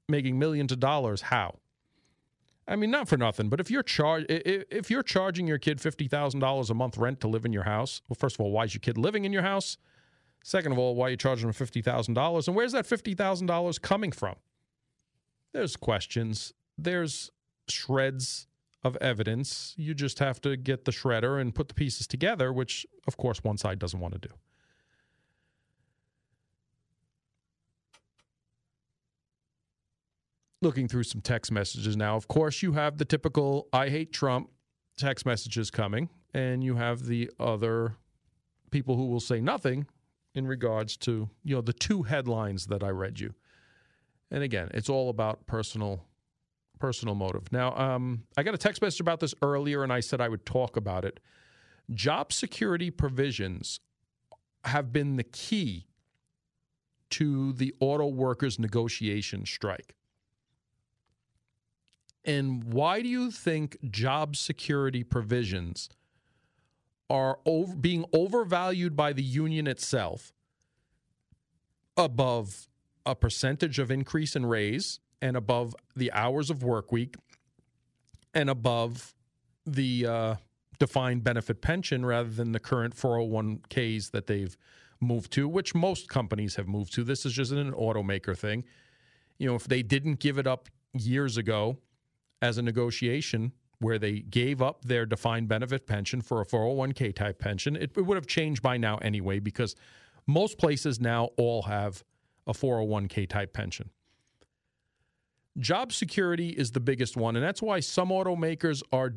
making 0.07 0.37
millions 0.37 0.71
of 0.71 0.79
dollars. 0.79 1.21
How? 1.21 1.59
I 2.67 2.75
mean, 2.75 2.91
not 2.91 3.07
for 3.07 3.17
nothing, 3.17 3.49
but 3.49 3.59
if 3.59 3.71
you're 3.71 3.81
char- 3.81 4.25
if 4.29 4.91
you're 4.91 5.01
charging 5.01 5.47
your 5.47 5.57
kid 5.57 5.81
fifty 5.81 6.07
thousand 6.07 6.41
dollars 6.41 6.69
a 6.69 6.75
month 6.75 6.97
rent 6.97 7.21
to 7.21 7.27
live 7.27 7.45
in 7.45 7.53
your 7.53 7.63
house, 7.63 8.01
well, 8.07 8.17
first 8.19 8.35
of 8.35 8.41
all, 8.41 8.51
why 8.51 8.65
is 8.65 8.75
your 8.75 8.81
kid 8.81 8.97
living 8.97 9.25
in 9.25 9.33
your 9.33 9.41
house? 9.41 9.77
Second 10.43 10.73
of 10.73 10.77
all, 10.77 10.93
why 10.93 11.07
are 11.07 11.09
you 11.11 11.17
charging 11.17 11.47
them 11.47 11.53
fifty 11.53 11.81
thousand 11.81 12.13
dollars, 12.13 12.47
and 12.47 12.55
where's 12.55 12.73
that 12.73 12.85
fifty 12.85 13.15
thousand 13.15 13.47
dollars 13.47 13.79
coming 13.79 14.11
from? 14.11 14.35
There's 15.53 15.75
questions. 15.75 16.53
There's 16.77 17.31
shreds 17.67 18.47
of 18.83 18.97
evidence. 18.97 19.73
You 19.77 19.93
just 19.93 20.19
have 20.19 20.39
to 20.41 20.55
get 20.55 20.85
the 20.85 20.91
shredder 20.91 21.41
and 21.41 21.55
put 21.55 21.69
the 21.69 21.73
pieces 21.73 22.07
together, 22.07 22.53
which, 22.53 22.85
of 23.07 23.17
course, 23.17 23.43
one 23.43 23.57
side 23.57 23.79
doesn't 23.79 23.99
want 23.99 24.13
to 24.13 24.27
do. 24.27 24.33
Looking 30.61 30.87
through 30.87 31.03
some 31.03 31.21
text 31.21 31.51
messages 31.51 31.95
now. 31.95 32.15
Of 32.15 32.27
course, 32.27 32.61
you 32.61 32.73
have 32.73 32.97
the 32.97 33.05
typical 33.05 33.67
I 33.71 33.89
hate 33.89 34.11
Trump 34.11 34.49
text 34.97 35.25
messages 35.25 35.71
coming, 35.71 36.09
and 36.33 36.63
you 36.63 36.75
have 36.75 37.05
the 37.05 37.31
other 37.39 37.95
people 38.71 38.95
who 38.95 39.05
will 39.05 39.19
say 39.19 39.39
nothing 39.39 39.87
in 40.35 40.45
regards 40.45 40.97
to, 40.97 41.29
you 41.43 41.55
know, 41.55 41.61
the 41.61 41.73
two 41.73 42.03
headlines 42.03 42.67
that 42.67 42.83
I 42.83 42.89
read 42.89 43.19
you. 43.19 43.33
And 44.31 44.43
again, 44.43 44.69
it's 44.73 44.89
all 44.89 45.09
about 45.09 45.47
personal 45.47 46.05
personal 46.79 47.13
motive. 47.13 47.51
Now, 47.51 47.75
um, 47.75 48.23
I 48.37 48.43
got 48.43 48.53
a 48.53 48.57
text 48.57 48.81
message 48.81 49.01
about 49.01 49.19
this 49.19 49.33
earlier, 49.41 49.83
and 49.83 49.91
I 49.91 49.99
said 49.99 50.21
I 50.21 50.29
would 50.29 50.45
talk 50.45 50.77
about 50.77 51.03
it. 51.03 51.19
Job 51.93 52.31
security 52.31 52.89
provisions 52.89 53.81
have 54.63 54.93
been 54.93 55.17
the 55.17 55.23
key 55.23 55.87
to 57.09 57.51
the 57.53 57.73
auto 57.81 58.07
workers' 58.07 58.59
negotiation 58.59 59.45
strike. 59.45 59.95
And 62.25 62.65
why 62.65 63.01
do 63.01 63.07
you 63.07 63.31
think 63.31 63.77
job 63.89 64.35
security 64.35 65.03
provisions 65.03 65.89
are 67.09 67.39
over, 67.45 67.75
being 67.75 68.05
overvalued 68.13 68.95
by 68.95 69.13
the 69.13 69.23
union 69.23 69.67
itself 69.67 70.33
above 71.97 72.67
a 73.05 73.15
percentage 73.15 73.79
of 73.79 73.89
increase 73.89 74.35
in 74.35 74.45
raise 74.45 74.99
and 75.21 75.35
above 75.35 75.75
the 75.95 76.11
hours 76.11 76.49
of 76.49 76.63
work 76.63 76.91
week 76.91 77.15
and 78.33 78.49
above 78.49 79.13
the 79.65 80.05
uh, 80.05 80.35
defined 80.77 81.23
benefit 81.23 81.61
pension 81.61 82.05
rather 82.05 82.29
than 82.29 82.51
the 82.51 82.59
current 82.59 82.95
401ks 82.95 84.11
that 84.11 84.27
they've 84.27 84.55
moved 85.01 85.31
to, 85.33 85.47
which 85.47 85.73
most 85.73 86.09
companies 86.09 86.55
have 86.55 86.67
moved 86.67 86.93
to. 86.93 87.03
This 87.03 87.25
is 87.25 87.33
just 87.33 87.51
an 87.51 87.71
automaker 87.73 88.37
thing. 88.37 88.63
You 89.37 89.47
know, 89.49 89.55
if 89.55 89.65
they 89.65 89.81
didn't 89.81 90.19
give 90.19 90.37
it 90.37 90.47
up 90.47 90.69
years 90.93 91.37
ago, 91.37 91.77
as 92.41 92.57
a 92.57 92.61
negotiation 92.61 93.53
where 93.79 93.97
they 93.97 94.19
gave 94.19 94.61
up 94.61 94.83
their 94.85 95.05
defined 95.05 95.47
benefit 95.47 95.87
pension 95.87 96.21
for 96.21 96.41
a 96.41 96.45
401k 96.45 97.15
type 97.15 97.39
pension. 97.39 97.75
It, 97.75 97.91
it, 97.95 98.01
would 98.01 98.15
have 98.15 98.27
changed 98.27 98.61
by 98.61 98.77
now 98.77 98.97
anyway 98.97 99.39
because 99.39 99.75
most 100.27 100.57
places 100.57 100.99
now 100.99 101.29
all 101.37 101.63
have 101.63 102.03
a 102.45 102.51
401k 102.53 103.27
type 103.29 103.53
pension. 103.53 103.89
Job 105.57 105.91
security 105.91 106.49
is 106.49 106.71
the 106.71 106.79
biggest 106.79 107.17
one, 107.17 107.35
and 107.35 107.43
that's 107.43 107.61
why 107.61 107.79
some 107.79 108.09
automakers 108.09 108.81
are 108.93 109.13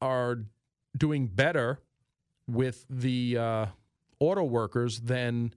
are 0.00 0.44
doing 0.96 1.26
better 1.26 1.80
with 2.46 2.84
the 2.90 3.38
uh, 3.38 3.66
auto 4.20 4.44
workers 4.44 5.00
than 5.00 5.54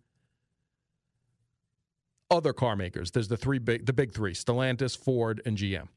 other 2.31 2.53
car 2.53 2.75
makers. 2.75 3.11
There's 3.11 3.27
the 3.27 3.37
three 3.37 3.59
big 3.59 3.85
the 3.85 3.93
big 3.93 4.13
three: 4.13 4.33
Stellantis, 4.33 4.97
Ford, 4.97 5.41
and 5.45 5.57
GM. 5.57 5.89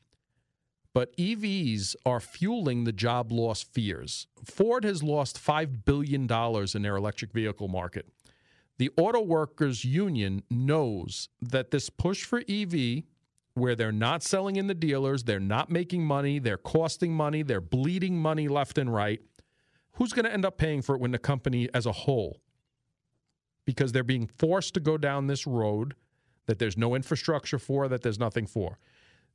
But 0.92 1.16
EVs 1.16 1.94
are 2.04 2.20
fueling 2.20 2.84
the 2.84 2.92
job 2.92 3.30
loss 3.30 3.62
fears. 3.62 4.26
Ford 4.44 4.84
has 4.84 5.02
lost 5.02 5.40
$5 5.42 5.84
billion 5.84 6.22
in 6.22 6.82
their 6.82 6.96
electric 6.96 7.32
vehicle 7.32 7.68
market. 7.68 8.08
The 8.78 8.90
Auto 8.96 9.20
Workers 9.20 9.84
Union 9.84 10.42
knows 10.50 11.28
that 11.40 11.70
this 11.70 11.90
push 11.90 12.24
for 12.24 12.42
EV, 12.48 13.02
where 13.54 13.76
they're 13.76 13.92
not 13.92 14.22
selling 14.22 14.56
in 14.56 14.68
the 14.68 14.74
dealers, 14.74 15.24
they're 15.24 15.38
not 15.38 15.70
making 15.70 16.04
money, 16.04 16.38
they're 16.38 16.56
costing 16.56 17.12
money, 17.12 17.42
they're 17.42 17.60
bleeding 17.60 18.18
money 18.18 18.48
left 18.48 18.78
and 18.78 18.92
right, 18.92 19.20
who's 19.92 20.12
going 20.12 20.24
to 20.24 20.32
end 20.32 20.46
up 20.46 20.56
paying 20.56 20.82
for 20.82 20.94
it 20.94 21.00
when 21.00 21.10
the 21.10 21.18
company 21.18 21.68
as 21.74 21.84
a 21.84 21.92
whole? 21.92 22.40
Because 23.66 23.92
they're 23.92 24.02
being 24.02 24.26
forced 24.26 24.74
to 24.74 24.80
go 24.80 24.96
down 24.96 25.26
this 25.26 25.46
road 25.46 25.94
that 26.46 26.58
there's 26.58 26.76
no 26.76 26.94
infrastructure 26.94 27.58
for, 27.58 27.86
that 27.86 28.02
there's 28.02 28.18
nothing 28.18 28.46
for. 28.46 28.78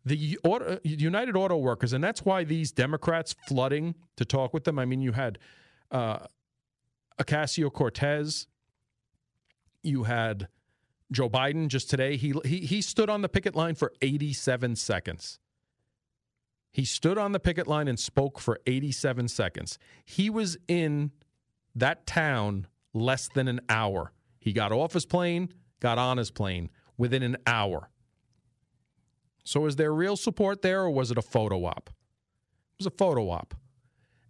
The 0.06 0.38
auto, 0.44 0.80
United 0.84 1.36
Auto 1.36 1.58
Workers, 1.58 1.92
and 1.92 2.04
that's 2.04 2.24
why 2.24 2.44
these 2.44 2.72
Democrats 2.72 3.36
flooding 3.48 3.96
to 4.18 4.26
talk 4.26 4.54
with 4.54 4.64
them. 4.64 4.78
I 4.78 4.86
mean, 4.86 5.02
you 5.02 5.14
had 5.14 5.40
uh, 5.92 6.20
Ocasio 7.20 7.74
Cortez, 7.74 8.48
you 9.82 10.04
had 10.04 10.48
Joe 11.12 11.30
Biden 11.30 11.68
just 11.68 11.90
today. 11.90 12.18
He, 12.18 12.34
he 12.44 12.60
he 12.60 12.82
stood 12.82 13.10
on 13.10 13.22
the 13.22 13.30
picket 13.30 13.56
line 13.56 13.76
for 13.76 13.94
87 14.02 14.76
seconds. 14.76 15.40
He 16.72 16.84
stood 16.84 17.18
on 17.18 17.32
the 17.32 17.40
picket 17.40 17.68
line 17.68 17.88
and 17.88 17.98
spoke 17.98 18.38
for 18.38 18.60
87 18.68 19.30
seconds. 19.30 19.80
He 20.04 20.30
was 20.30 20.58
in 20.68 21.12
that 21.74 22.06
town 22.06 22.68
less 22.94 23.30
than 23.30 23.48
an 23.48 23.62
hour. 23.70 24.12
He 24.40 24.52
got 24.52 24.74
off 24.74 24.92
his 24.92 25.06
plane, 25.06 25.54
got 25.80 25.98
on 25.98 26.18
his 26.18 26.32
plane 26.32 26.70
within 26.98 27.24
an 27.24 27.38
hour. 27.48 27.90
So, 29.46 29.68
is 29.68 29.76
there 29.76 29.94
real 29.94 30.18
support 30.18 30.64
there, 30.64 30.82
or 30.82 30.90
was 30.90 31.12
it 31.12 31.18
a 31.18 31.22
photo 31.22 31.66
op? 31.66 31.90
It 31.90 32.80
was 32.80 32.88
a 32.88 32.92
photo 32.92 33.30
op. 33.30 33.54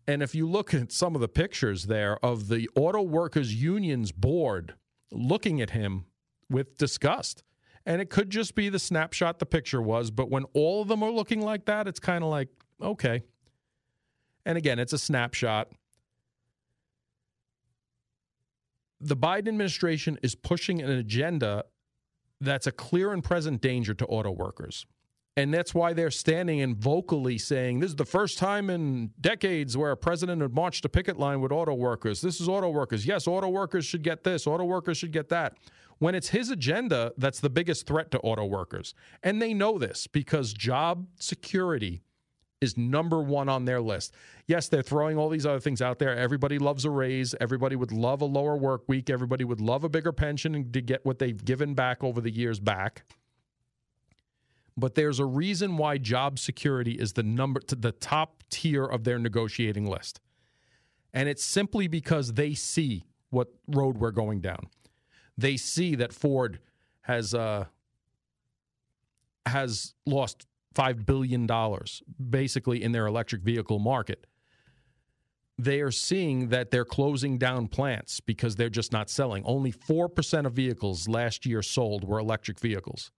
And 0.07 0.21
if 0.21 0.35
you 0.35 0.47
look 0.47 0.73
at 0.73 0.91
some 0.91 1.15
of 1.15 1.21
the 1.21 1.29
pictures 1.29 1.85
there 1.85 2.23
of 2.23 2.49
the 2.49 2.69
Auto 2.75 3.01
Workers 3.01 3.55
Union's 3.55 4.11
board 4.11 4.75
looking 5.11 5.61
at 5.61 5.71
him 5.71 6.05
with 6.49 6.77
disgust, 6.77 7.43
and 7.85 8.01
it 8.01 8.09
could 8.09 8.29
just 8.29 8.55
be 8.55 8.67
the 8.67 8.77
snapshot 8.77 9.39
the 9.39 9.45
picture 9.45 9.81
was, 9.81 10.11
but 10.11 10.29
when 10.29 10.43
all 10.53 10.81
of 10.81 10.89
them 10.89 11.01
are 11.01 11.11
looking 11.11 11.41
like 11.41 11.65
that, 11.65 11.87
it's 11.87 11.99
kind 11.99 12.23
of 12.23 12.29
like, 12.29 12.49
okay. 12.81 13.23
And 14.45 14.57
again, 14.57 14.79
it's 14.79 14.93
a 14.93 14.97
snapshot. 14.97 15.69
The 18.99 19.15
Biden 19.15 19.47
administration 19.47 20.19
is 20.21 20.35
pushing 20.35 20.81
an 20.81 20.91
agenda 20.91 21.65
that's 22.41 22.67
a 22.67 22.71
clear 22.71 23.13
and 23.13 23.23
present 23.23 23.61
danger 23.61 23.93
to 23.93 24.05
auto 24.05 24.31
workers. 24.31 24.85
And 25.37 25.53
that's 25.53 25.73
why 25.73 25.91
they're 25.91 26.11
standing 26.11 26.61
and 26.61 26.77
vocally 26.77 27.37
saying, 27.37 27.79
This 27.79 27.89
is 27.89 27.95
the 27.95 28.05
first 28.05 28.37
time 28.37 28.69
in 28.69 29.11
decades 29.19 29.75
where 29.75 29.91
a 29.91 29.97
president 29.97 30.41
had 30.41 30.53
marched 30.53 30.85
a 30.85 30.89
picket 30.89 31.19
line 31.19 31.41
with 31.41 31.51
auto 31.51 31.73
workers. 31.73 32.21
This 32.21 32.39
is 32.39 32.47
auto 32.47 32.69
workers. 32.69 33.05
Yes, 33.05 33.27
auto 33.27 33.49
workers 33.49 33.85
should 33.85 34.01
get 34.01 34.23
this, 34.23 34.47
auto 34.47 34.63
workers 34.63 34.97
should 34.97 35.11
get 35.11 35.29
that 35.29 35.57
when 35.99 36.15
it's 36.15 36.29
his 36.29 36.49
agenda 36.49 37.13
that's 37.17 37.39
the 37.39 37.49
biggest 37.49 37.87
threat 37.87 38.11
to 38.11 38.19
auto 38.19 38.45
workers. 38.45 38.93
And 39.23 39.41
they 39.41 39.53
know 39.53 39.77
this 39.77 40.07
because 40.07 40.53
job 40.53 41.07
security 41.19 42.01
is 42.61 42.77
number 42.77 43.21
one 43.21 43.49
on 43.49 43.65
their 43.65 43.81
list. 43.81 44.13
Yes, 44.47 44.69
they're 44.69 44.81
throwing 44.81 45.17
all 45.17 45.29
these 45.29 45.45
other 45.45 45.59
things 45.59 45.81
out 45.81 45.99
there. 45.99 46.15
Everybody 46.15 46.57
loves 46.57 46.85
a 46.85 46.89
raise. 46.89 47.35
Everybody 47.39 47.75
would 47.75 47.91
love 47.91 48.21
a 48.21 48.25
lower 48.25 48.55
work 48.55 48.83
week. 48.87 49.09
Everybody 49.09 49.43
would 49.43 49.61
love 49.61 49.83
a 49.83 49.89
bigger 49.89 50.11
pension 50.11 50.55
and 50.55 50.73
to 50.73 50.81
get 50.81 51.05
what 51.05 51.19
they've 51.19 51.43
given 51.43 51.73
back 51.73 52.03
over 52.03 52.21
the 52.21 52.31
years 52.31 52.59
back. 52.59 53.03
But 54.77 54.95
there's 54.95 55.19
a 55.19 55.25
reason 55.25 55.77
why 55.77 55.97
job 55.97 56.37
security 56.37 56.93
is 56.93 57.13
the 57.13 57.23
number 57.23 57.59
to 57.61 57.75
the 57.75 57.93
top 57.93 58.43
tier 58.49 58.85
of 58.85 59.03
their 59.03 59.17
negotiating 59.17 59.85
list. 59.85 60.19
And 61.13 61.29
it's 61.29 61.45
simply 61.45 61.87
because 61.87 62.33
they 62.33 62.53
see 62.53 63.05
what 63.29 63.47
road 63.67 63.97
we're 63.97 64.11
going 64.11 64.41
down 64.41 64.67
they 65.37 65.57
see 65.57 65.95
that 65.95 66.13
Ford 66.13 66.59
has 67.01 67.33
uh, 67.33 67.65
has 69.45 69.93
lost 70.05 70.47
five 70.73 71.05
billion 71.05 71.45
dollars 71.45 72.01
basically 72.29 72.83
in 72.83 72.91
their 72.91 73.05
electric 73.05 73.41
vehicle 73.41 73.79
market. 73.79 74.25
They 75.57 75.79
are 75.79 75.91
seeing 75.91 76.49
that 76.49 76.71
they're 76.71 76.83
closing 76.85 77.37
down 77.37 77.67
plants 77.69 78.19
because 78.19 78.57
they're 78.57 78.69
just 78.69 78.91
not 78.91 79.09
selling. 79.09 79.41
Only 79.45 79.71
4% 79.71 80.45
of 80.45 80.51
vehicles 80.51 81.07
last 81.07 81.45
year 81.45 81.61
sold 81.61 82.03
were 82.03 82.19
electric 82.19 82.59
vehicles. 82.59 83.09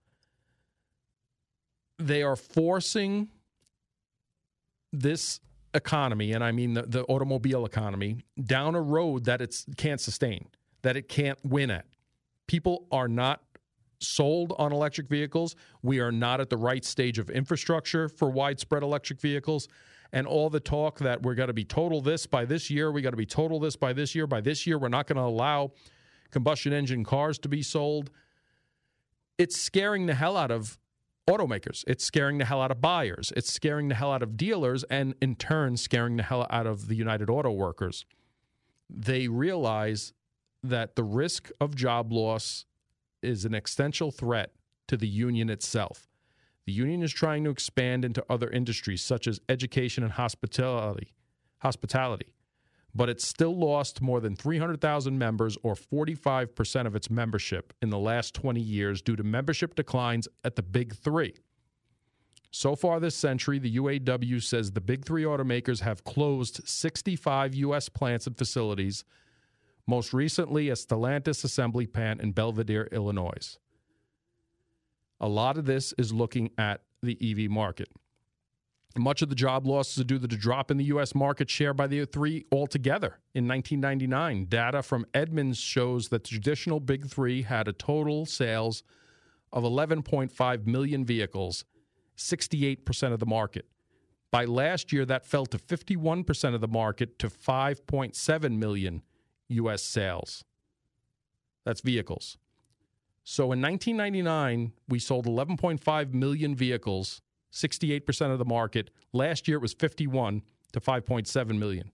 They 1.99 2.23
are 2.23 2.35
forcing 2.35 3.29
this 4.93 5.39
economy, 5.73 6.31
and 6.33 6.43
I 6.43 6.51
mean 6.51 6.73
the, 6.73 6.83
the 6.83 7.03
automobile 7.03 7.65
economy, 7.65 8.19
down 8.41 8.75
a 8.75 8.81
road 8.81 9.25
that 9.25 9.41
it 9.41 9.55
can't 9.75 9.99
sustain, 9.99 10.47
that 10.81 10.95
it 10.95 11.09
can't 11.09 11.37
win 11.43 11.71
at 11.71 11.85
people 12.47 12.87
are 12.91 13.07
not 13.07 13.41
sold 13.99 14.53
on 14.57 14.71
electric 14.71 15.07
vehicles. 15.07 15.55
We 15.81 15.99
are 15.99 16.11
not 16.11 16.39
at 16.39 16.49
the 16.49 16.57
right 16.57 16.83
stage 16.83 17.19
of 17.19 17.29
infrastructure 17.29 18.09
for 18.09 18.29
widespread 18.29 18.83
electric 18.83 19.19
vehicles. 19.19 19.67
And 20.13 20.25
all 20.25 20.49
the 20.49 20.59
talk 20.59 20.99
that 20.99 21.21
we're 21.21 21.35
going 21.35 21.47
to 21.47 21.53
be 21.53 21.65
total 21.65 22.01
this 22.01 22.25
by 22.25 22.45
this 22.45 22.69
year, 22.69 22.91
we 22.91 23.01
got 23.01 23.11
to 23.11 23.17
be 23.17 23.25
total 23.25 23.59
this 23.59 23.75
by 23.75 23.91
this 23.91 24.15
year, 24.15 24.25
by 24.25 24.39
this 24.39 24.65
year, 24.65 24.77
we're 24.77 24.87
not 24.87 25.05
going 25.07 25.17
to 25.17 25.23
allow 25.23 25.71
combustion 26.31 26.71
engine 26.71 27.03
cars 27.03 27.37
to 27.39 27.49
be 27.49 27.61
sold. 27.61 28.09
It's 29.37 29.59
scaring 29.59 30.05
the 30.05 30.13
hell 30.13 30.37
out 30.37 30.51
of 30.51 30.77
automakers. 31.27 31.83
It's 31.87 32.03
scaring 32.03 32.37
the 32.37 32.45
hell 32.45 32.61
out 32.61 32.71
of 32.71 32.81
buyers. 32.81 33.33
It's 33.35 33.51
scaring 33.51 33.89
the 33.89 33.95
hell 33.95 34.11
out 34.11 34.23
of 34.23 34.37
dealers, 34.37 34.83
and 34.85 35.13
in 35.21 35.35
turn, 35.35 35.77
scaring 35.77 36.17
the 36.17 36.23
hell 36.23 36.47
out 36.49 36.65
of 36.65 36.87
the 36.87 36.95
United 36.95 37.29
Auto 37.29 37.51
Workers. 37.51 38.05
They 38.89 39.27
realize 39.27 40.13
that 40.63 40.95
the 40.95 41.03
risk 41.03 41.51
of 41.59 41.75
job 41.75 42.11
loss 42.11 42.65
is 43.21 43.45
an 43.45 43.53
existential 43.53 44.11
threat 44.11 44.53
to 44.87 44.97
the 44.97 45.07
union 45.07 45.49
itself. 45.49 46.07
The 46.65 46.73
union 46.73 47.03
is 47.03 47.13
trying 47.13 47.43
to 47.45 47.49
expand 47.49 48.03
into 48.05 48.25
other 48.29 48.49
industries 48.49 49.01
such 49.01 49.27
as 49.27 49.39
education 49.47 50.03
and 50.03 50.13
hospitality. 50.13 51.13
Hospitality. 51.59 52.33
But 52.97 53.09
it's 53.09 53.27
still 53.27 53.55
lost 53.55 54.01
more 54.01 54.19
than 54.19 54.35
300,000 54.35 55.19
members 55.19 55.55
or 55.61 55.75
45% 55.75 56.87
of 56.87 56.95
its 56.95 57.11
membership 57.11 57.71
in 57.79 57.91
the 57.91 57.99
last 57.99 58.33
20 58.33 58.59
years 58.59 59.03
due 59.03 59.15
to 59.15 59.23
membership 59.23 59.75
declines 59.75 60.27
at 60.43 60.55
the 60.55 60.63
big 60.63 60.95
3. 60.95 61.35
So 62.49 62.75
far 62.75 62.99
this 62.99 63.15
century, 63.15 63.59
the 63.59 63.75
UAW 63.75 64.41
says 64.41 64.71
the 64.71 64.81
big 64.81 65.05
3 65.05 65.23
automakers 65.25 65.81
have 65.81 66.03
closed 66.03 66.67
65 66.67 67.53
US 67.53 67.87
plants 67.87 68.25
and 68.25 68.35
facilities 68.35 69.05
most 69.85 70.11
recently 70.11 70.69
a 70.69 70.73
Stellantis 70.73 71.43
assembly 71.43 71.85
plant 71.85 72.19
in 72.19 72.33
Belvidere, 72.33 72.91
Illinois. 72.91 73.59
A 75.19 75.27
lot 75.27 75.57
of 75.57 75.65
this 75.65 75.93
is 75.99 76.11
looking 76.11 76.49
at 76.57 76.81
the 77.03 77.17
EV 77.21 77.49
market. 77.49 77.89
Much 78.99 79.21
of 79.21 79.29
the 79.29 79.35
job 79.35 79.65
losses 79.65 79.99
are 79.99 80.03
due 80.03 80.19
to 80.19 80.27
the 80.27 80.35
drop 80.35 80.71
in 80.71 80.77
the 80.77 80.85
U.S. 80.85 81.13
market 81.13 81.49
share 81.49 81.73
by 81.73 81.87
the 81.87 82.05
three 82.05 82.45
altogether. 82.51 83.19
In 83.33 83.47
1999, 83.47 84.45
data 84.45 84.81
from 84.81 85.05
Edmunds 85.13 85.57
shows 85.57 86.09
that 86.09 86.23
the 86.23 86.29
traditional 86.29 86.79
Big 86.79 87.07
Three 87.07 87.43
had 87.43 87.67
a 87.67 87.73
total 87.73 88.25
sales 88.25 88.83
of 89.51 89.63
11.5 89.63 90.65
million 90.65 91.05
vehicles, 91.05 91.65
68% 92.17 93.13
of 93.13 93.19
the 93.19 93.25
market. 93.25 93.65
By 94.31 94.45
last 94.45 94.91
year, 94.91 95.05
that 95.05 95.25
fell 95.25 95.45
to 95.47 95.57
51% 95.57 96.53
of 96.53 96.61
the 96.61 96.67
market 96.67 97.17
to 97.19 97.29
5.7 97.29 98.57
million 98.57 99.03
U.S. 99.49 99.83
sales. 99.83 100.43
That's 101.65 101.81
vehicles. 101.81 102.37
So 103.23 103.51
in 103.51 103.61
1999, 103.61 104.71
we 104.87 104.99
sold 104.99 105.25
11.5 105.25 106.13
million 106.13 106.55
vehicles, 106.55 107.21
68% 107.61 108.31
of 108.31 108.39
the 108.39 108.45
market. 108.45 108.89
Last 109.13 109.47
year, 109.47 109.57
it 109.57 109.61
was 109.61 109.73
51 109.73 110.41
to 110.73 110.79
5.7 110.79 111.57
million, 111.57 111.91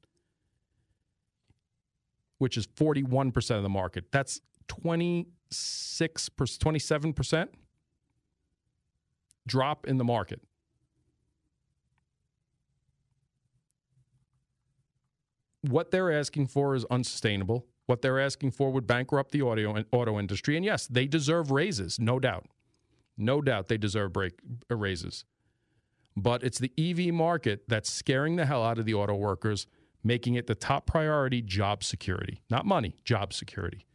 which 2.38 2.58
is 2.58 2.68
41% 2.68 3.58
of 3.58 3.64
the 3.64 3.70
market. 3.70 4.06
That's 4.12 4.42
twenty-six 4.68 6.30
percent, 6.30 7.16
27% 7.16 7.48
drop 9.46 9.86
in 9.88 9.98
the 9.98 10.06
market. 10.06 10.42
what 15.64 15.92
they're 15.92 16.12
asking 16.12 16.48
for 16.48 16.76
is 16.76 16.86
unsustainable. 16.86 17.66
What 17.86 18.02
they're 18.02 18.20
asking 18.20 18.52
for 18.52 18.72
would 18.72 18.86
bankrupt 18.86 19.32
the 19.32 19.42
audio 19.42 19.84
auto 19.92 20.20
industry. 20.20 20.56
And 20.56 20.66
yes, 20.66 20.88
they 20.88 21.08
deserve 21.08 21.52
raises, 21.52 22.00
no 22.00 22.20
doubt. 22.20 22.46
No 23.18 23.42
doubt 23.42 23.68
they 23.68 23.78
deserve 23.78 24.14
break, 24.14 24.34
raises. 24.70 25.26
But 26.16 26.44
it's 26.44 26.60
the 26.60 26.72
EV 26.78 27.14
market 27.14 27.64
that's 27.68 27.92
scaring 27.92 28.36
the 28.36 28.46
hell 28.46 28.64
out 28.64 28.78
of 28.78 28.86
the 28.86 28.94
auto 28.94 29.16
workers, 29.16 29.68
making 30.04 30.36
it 30.36 30.48
the 30.48 30.56
top 30.56 30.86
priority 30.86 31.42
job 31.42 31.84
security. 31.84 32.42
Not 32.50 32.66
money, 32.66 32.98
job 33.04 33.34
security. 33.34 33.86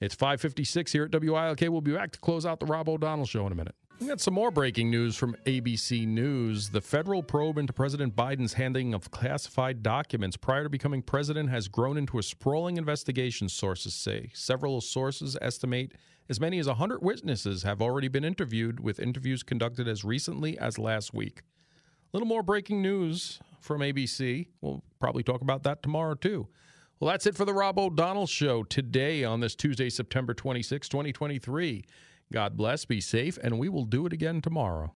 It's 0.00 0.14
556 0.14 0.92
here 0.92 1.04
at 1.04 1.12
WILK. 1.12 1.60
We'll 1.62 1.80
be 1.80 1.92
back 1.92 2.12
to 2.12 2.18
close 2.18 2.44
out 2.44 2.60
the 2.60 2.66
Rob 2.66 2.88
O'Donnell 2.88 3.26
show 3.26 3.46
in 3.46 3.52
a 3.52 3.54
minute. 3.54 3.74
We 4.00 4.08
got 4.08 4.20
some 4.20 4.34
more 4.34 4.50
breaking 4.50 4.90
news 4.90 5.14
from 5.16 5.36
ABC 5.46 6.08
News. 6.08 6.70
The 6.70 6.80
federal 6.80 7.22
probe 7.22 7.56
into 7.56 7.72
President 7.72 8.16
Biden's 8.16 8.54
handling 8.54 8.94
of 8.94 9.12
classified 9.12 9.80
documents 9.80 10.36
prior 10.36 10.64
to 10.64 10.68
becoming 10.68 11.02
president 11.02 11.50
has 11.50 11.68
grown 11.68 11.96
into 11.96 12.18
a 12.18 12.22
sprawling 12.24 12.78
investigation, 12.78 13.48
sources 13.48 13.94
say. 13.94 14.30
Several 14.34 14.80
sources 14.80 15.36
estimate 15.40 15.92
as 16.32 16.40
many 16.40 16.58
as 16.58 16.66
100 16.66 17.02
witnesses 17.02 17.62
have 17.62 17.82
already 17.82 18.08
been 18.08 18.24
interviewed, 18.24 18.80
with 18.80 18.98
interviews 18.98 19.42
conducted 19.42 19.86
as 19.86 20.02
recently 20.02 20.56
as 20.56 20.78
last 20.78 21.12
week. 21.12 21.42
A 21.42 22.16
little 22.16 22.26
more 22.26 22.42
breaking 22.42 22.80
news 22.80 23.38
from 23.60 23.82
ABC. 23.82 24.46
We'll 24.62 24.82
probably 24.98 25.22
talk 25.22 25.42
about 25.42 25.62
that 25.64 25.82
tomorrow, 25.82 26.14
too. 26.14 26.48
Well, 26.98 27.10
that's 27.10 27.26
it 27.26 27.36
for 27.36 27.44
the 27.44 27.52
Rob 27.52 27.78
O'Donnell 27.78 28.26
Show 28.26 28.62
today 28.62 29.24
on 29.24 29.40
this 29.40 29.54
Tuesday, 29.54 29.90
September 29.90 30.32
26, 30.32 30.88
2023. 30.88 31.84
God 32.32 32.56
bless, 32.56 32.86
be 32.86 33.02
safe, 33.02 33.36
and 33.42 33.58
we 33.58 33.68
will 33.68 33.84
do 33.84 34.06
it 34.06 34.14
again 34.14 34.40
tomorrow. 34.40 34.90